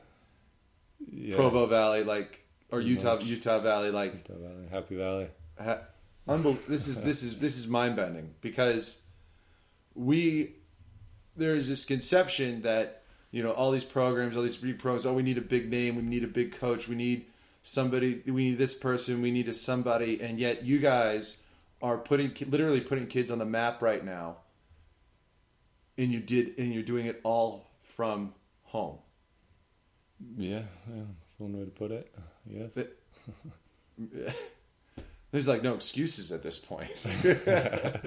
Yeah. 1.11 1.35
Provo 1.35 1.65
Valley, 1.67 2.03
like 2.03 2.43
or 2.71 2.81
Utah 2.81 3.15
much. 3.15 3.25
Utah 3.25 3.59
Valley, 3.59 3.91
like 3.91 4.13
Utah 4.13 4.39
Valley, 4.39 4.67
Happy 4.71 4.95
Valley. 4.95 5.27
Ha- 5.61 5.81
unbel- 6.27 6.63
this 6.67 6.87
is 6.87 7.01
this 7.03 7.23
is 7.23 7.39
this 7.39 7.57
is 7.57 7.67
mind 7.67 7.95
bending 7.95 8.33
because 8.41 9.01
we 9.95 10.53
there 11.35 11.55
is 11.55 11.67
this 11.69 11.85
conception 11.85 12.61
that 12.63 13.03
you 13.31 13.43
know 13.43 13.51
all 13.51 13.71
these 13.71 13.85
programs, 13.85 14.35
all 14.35 14.43
these 14.43 14.57
programs. 14.57 15.05
Oh, 15.05 15.13
we 15.13 15.23
need 15.23 15.37
a 15.37 15.41
big 15.41 15.69
name, 15.69 15.95
we 15.95 16.01
need 16.01 16.23
a 16.23 16.27
big 16.27 16.57
coach, 16.57 16.87
we 16.87 16.95
need 16.95 17.25
somebody, 17.61 18.21
we 18.25 18.49
need 18.49 18.57
this 18.57 18.73
person, 18.75 19.21
we 19.21 19.31
need 19.31 19.47
a 19.47 19.53
somebody, 19.53 20.21
and 20.21 20.39
yet 20.39 20.63
you 20.63 20.79
guys 20.79 21.37
are 21.81 21.97
putting 21.97 22.33
literally 22.49 22.81
putting 22.81 23.07
kids 23.07 23.31
on 23.31 23.39
the 23.39 23.45
map 23.45 23.81
right 23.81 24.03
now, 24.03 24.37
and 25.97 26.11
you 26.11 26.19
did, 26.19 26.57
and 26.57 26.73
you're 26.73 26.83
doing 26.83 27.05
it 27.05 27.19
all 27.23 27.69
from 27.83 28.33
home. 28.63 28.97
Yeah, 30.37 30.63
yeah, 30.93 31.03
that's 31.19 31.35
one 31.39 31.53
way 31.57 31.65
to 31.65 31.71
put 31.71 31.91
it. 31.91 32.13
Yes. 32.49 32.73
But- 32.75 32.97
There's 35.31 35.47
like 35.47 35.61
no 35.61 35.73
excuses 35.75 36.31
at 36.31 36.41
this 36.43 36.57
point. 36.57 36.89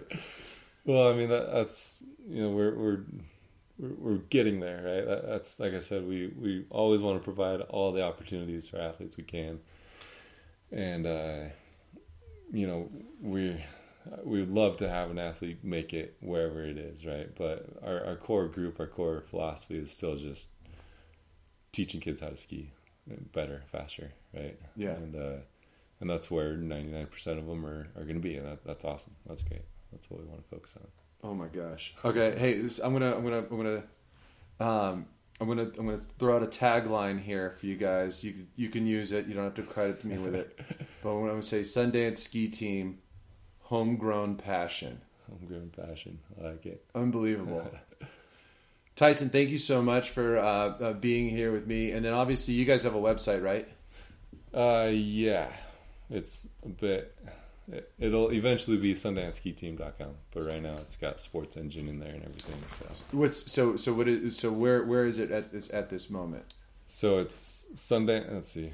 Well, 0.85 1.09
I 1.09 1.15
mean 1.15 1.29
that, 1.29 1.53
that's 1.53 2.03
you 2.27 2.43
know 2.43 2.51
we're 2.51 2.75
we're 2.75 3.01
we're, 3.79 3.95
we're 3.99 4.17
getting 4.31 4.61
there, 4.61 4.77
right? 4.83 5.07
That, 5.07 5.27
that's 5.29 5.61
like 5.61 5.75
I 5.75 5.79
said, 5.79 6.09
we 6.09 6.29
we 6.29 6.65
always 6.71 7.03
want 7.03 7.19
to 7.21 7.25
provide 7.25 7.61
all 7.61 7.93
the 7.93 8.03
opportunities 8.03 8.69
for 8.69 8.79
athletes 8.79 9.17
we 9.19 9.25
can, 9.25 9.61
and 10.73 11.07
uh, 11.07 11.41
you 12.53 12.67
know 12.67 12.91
we 13.21 13.63
we 14.25 14.41
would 14.41 14.51
love 14.51 14.77
to 14.79 14.89
have 14.89 15.11
an 15.11 15.19
athlete 15.19 15.63
make 15.63 15.93
it 15.93 16.17
wherever 16.21 16.65
it 16.65 16.79
is, 16.79 17.07
right? 17.07 17.29
But 17.37 17.67
our 17.83 18.05
our 18.05 18.17
core 18.17 18.49
group, 18.49 18.81
our 18.81 18.87
core 18.87 19.25
philosophy 19.27 19.79
is 19.79 19.91
still 19.91 20.17
just 20.17 20.49
teaching 21.73 22.01
kids 22.01 22.21
how 22.21 22.29
to 22.29 22.37
ski 22.37 22.73
better, 23.33 23.63
faster, 23.71 24.13
right? 24.35 24.59
Yeah. 24.77 24.95
and 24.95 25.17
uh, 25.17 25.37
and 26.01 26.09
that's 26.09 26.31
where 26.31 26.57
ninety 26.57 26.91
nine 26.91 27.07
percent 27.07 27.39
of 27.39 27.47
them 27.47 27.65
are, 27.67 27.89
are 27.97 28.03
going 28.05 28.15
to 28.15 28.21
be, 28.21 28.37
and 28.37 28.47
that, 28.47 28.65
that's 28.65 28.85
awesome. 28.85 29.17
That's 29.27 29.43
great. 29.43 29.63
That's 29.93 30.11
what 30.11 30.21
we 30.21 30.27
want 30.27 30.43
to 30.43 30.49
focus 30.49 30.77
on. 30.77 30.87
Oh 31.23 31.35
my 31.35 31.49
gosh. 31.49 31.95
Okay, 32.05 32.35
hey, 32.39 32.61
this, 32.61 32.79
I'm 32.79 32.93
gonna, 32.93 33.15
I'm 33.15 33.23
gonna, 33.23 33.45
I'm 33.51 33.57
gonna, 33.57 33.85
um, 34.61 35.07
I'm 35.41 35.49
gonna, 35.49 35.71
I'm 35.79 35.87
gonna 35.87 35.99
throw 35.99 36.37
out 36.37 36.43
a 36.43 36.47
tagline 36.47 37.21
here 37.21 37.51
for 37.51 37.67
you 37.67 37.77
guys. 37.77 38.25
You 38.25 38.47
you 38.57 38.69
can 38.69 38.87
use 38.87 39.13
it. 39.13 39.27
You 39.27 39.35
don't 39.35 39.45
have 39.45 39.55
to 39.55 39.63
credit 39.63 40.05
me 40.05 40.19
with 40.19 40.35
it. 40.35 40.59
but 41.03 41.11
I'm 41.11 41.27
gonna 41.27 41.43
say 41.43 41.61
Sundance 41.61 42.19
Ski 42.19 42.49
Team, 42.49 42.99
homegrown 43.61 44.37
passion. 44.37 45.01
Homegrown 45.29 45.71
passion. 45.71 46.19
I 46.41 46.49
like 46.49 46.67
it. 46.67 46.85
Unbelievable. 46.95 47.71
Tyson, 48.97 49.31
thank 49.31 49.49
you 49.51 49.59
so 49.59 49.81
much 49.81 50.11
for 50.11 50.37
uh, 50.39 50.43
uh, 50.43 50.93
being 50.93 51.31
here 51.31 51.53
with 51.53 51.67
me. 51.67 51.93
And 51.93 52.05
then 52.05 52.13
obviously 52.13 52.55
you 52.55 52.65
guys 52.67 52.83
have 52.83 52.95
a 52.95 53.01
website, 53.01 53.43
right? 53.43 53.67
Uh, 54.53 54.91
yeah, 54.93 55.51
it's 56.11 56.49
a 56.65 56.69
bit. 56.69 57.17
It, 57.73 57.91
it'll 57.99 58.31
eventually 58.31 58.77
be 58.77 58.95
SundanceSkiTeam.com, 58.95 60.11
but 60.33 60.45
right 60.45 60.61
now 60.61 60.75
it's 60.79 60.97
got 60.97 61.21
Sports 61.23 61.57
Engine 61.57 61.89
in 61.89 62.01
there 62.01 62.13
and 62.13 62.23
everything. 62.25 62.57
So, 62.69 62.85
What's 63.13 63.51
so 63.51 63.77
so 63.77 63.95
what 63.95 64.09
is 64.09 64.37
so 64.37 64.51
where 64.51 64.83
where 64.85 65.07
is 65.07 65.19
it 65.19 65.31
at 65.31 65.53
this 65.53 65.73
at 65.73 65.89
this 65.89 66.11
moment? 66.11 66.45
so 66.87 67.21
it's 67.21 67.67
Sundance. 67.75 68.33
Let's 68.33 68.49
see, 68.49 68.73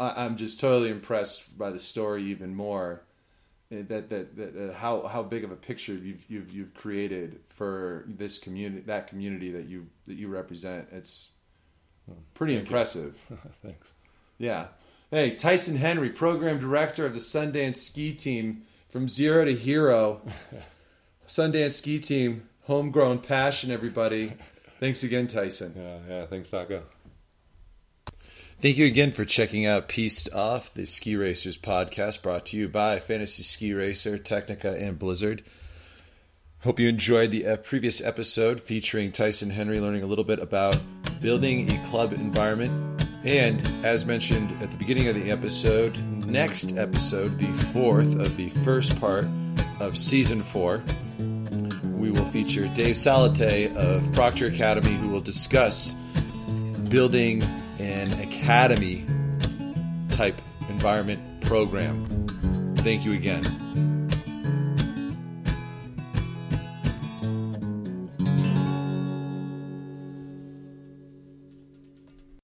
I, 0.00 0.24
I'm 0.24 0.36
just 0.36 0.60
totally 0.60 0.90
impressed 0.90 1.56
by 1.58 1.70
the 1.70 1.78
story 1.80 2.24
even 2.24 2.54
more. 2.54 3.02
eh, 3.70 3.82
That, 3.88 4.08
that, 4.10 4.36
that, 4.36 4.54
that 4.54 4.74
how 4.74 5.06
how 5.06 5.22
big 5.22 5.44
of 5.44 5.50
a 5.52 5.56
picture 5.56 5.92
you've 5.94 6.24
you've 6.30 6.50
you've 6.52 6.74
created 6.74 7.40
for 7.50 8.04
this 8.06 8.38
community 8.38 8.82
that 8.86 9.06
community 9.08 9.50
that 9.52 9.66
you 9.66 9.86
that 10.06 10.14
you 10.16 10.28
represent 10.28 10.88
it's 10.92 11.32
pretty 12.32 12.54
thank 12.54 12.66
impressive 12.66 13.20
Thanks. 13.62 13.92
yeah 14.38 14.68
hey 15.10 15.34
Tyson 15.34 15.76
Henrie 15.76 16.14
program 16.14 16.58
director 16.58 17.04
of 17.04 17.12
the 17.12 17.20
Sundance 17.20 17.76
ski 17.76 18.14
team 18.14 18.62
from 18.88 19.10
zero 19.10 19.44
to 19.44 19.54
hero 19.54 20.22
Sundance 21.28 21.72
ski 21.72 21.98
team 21.98 22.48
homegrown 22.68 23.18
passion 23.18 23.72
everybody 23.72 24.32
thanks 24.78 25.02
again 25.02 25.26
Tyson 25.26 25.74
Yeah, 25.76 25.98
yeah. 26.08 26.26
Thanks, 26.26 26.50
Taco. 26.50 26.82
Thank 28.60 28.76
you 28.76 28.86
again 28.86 29.12
for 29.12 29.24
checking 29.24 29.66
out 29.66 29.86
Piste 29.88 30.34
Off, 30.34 30.74
the 30.74 30.84
Ski 30.84 31.14
Racers 31.14 31.56
podcast 31.56 32.22
brought 32.22 32.46
to 32.46 32.56
you 32.56 32.68
by 32.68 32.98
Fantasy 32.98 33.44
Ski 33.44 33.72
Racer, 33.72 34.18
Tecnica, 34.18 34.80
and 34.82 34.98
Blizzard. 34.98 35.44
Hope 36.62 36.80
you 36.80 36.88
enjoyed 36.88 37.30
the 37.30 37.46
uh, 37.46 37.56
previous 37.58 38.02
episode 38.02 38.60
featuring 38.60 39.12
Tyson 39.12 39.50
Henrie 39.50 39.80
learning 39.80 40.02
a 40.02 40.06
little 40.06 40.24
bit 40.24 40.40
about 40.40 40.76
building 41.20 41.72
a 41.72 41.86
club 41.86 42.12
environment. 42.12 43.04
And 43.24 43.60
as 43.86 44.04
mentioned 44.04 44.50
at 44.60 44.72
the 44.72 44.76
beginning 44.76 45.06
of 45.06 45.14
the 45.14 45.30
episode, 45.30 45.96
next 46.26 46.76
episode, 46.76 47.38
the 47.38 47.52
fourth 47.72 48.18
of 48.18 48.36
the 48.36 48.48
first 48.48 48.98
part 48.98 49.26
of 49.78 49.96
season 49.96 50.42
four, 50.42 50.82
we 51.98 52.10
will 52.10 52.24
feature 52.26 52.68
Dave 52.68 52.96
Salate 52.96 53.74
of 53.76 54.12
Proctor 54.12 54.46
Academy, 54.46 54.92
who 54.94 55.08
will 55.08 55.20
discuss 55.20 55.94
building 56.88 57.42
an 57.78 58.12
academy 58.20 59.04
type 60.08 60.40
environment 60.68 61.20
program. 61.42 62.04
Thank 62.78 63.04
you 63.04 63.12
again. 63.12 63.87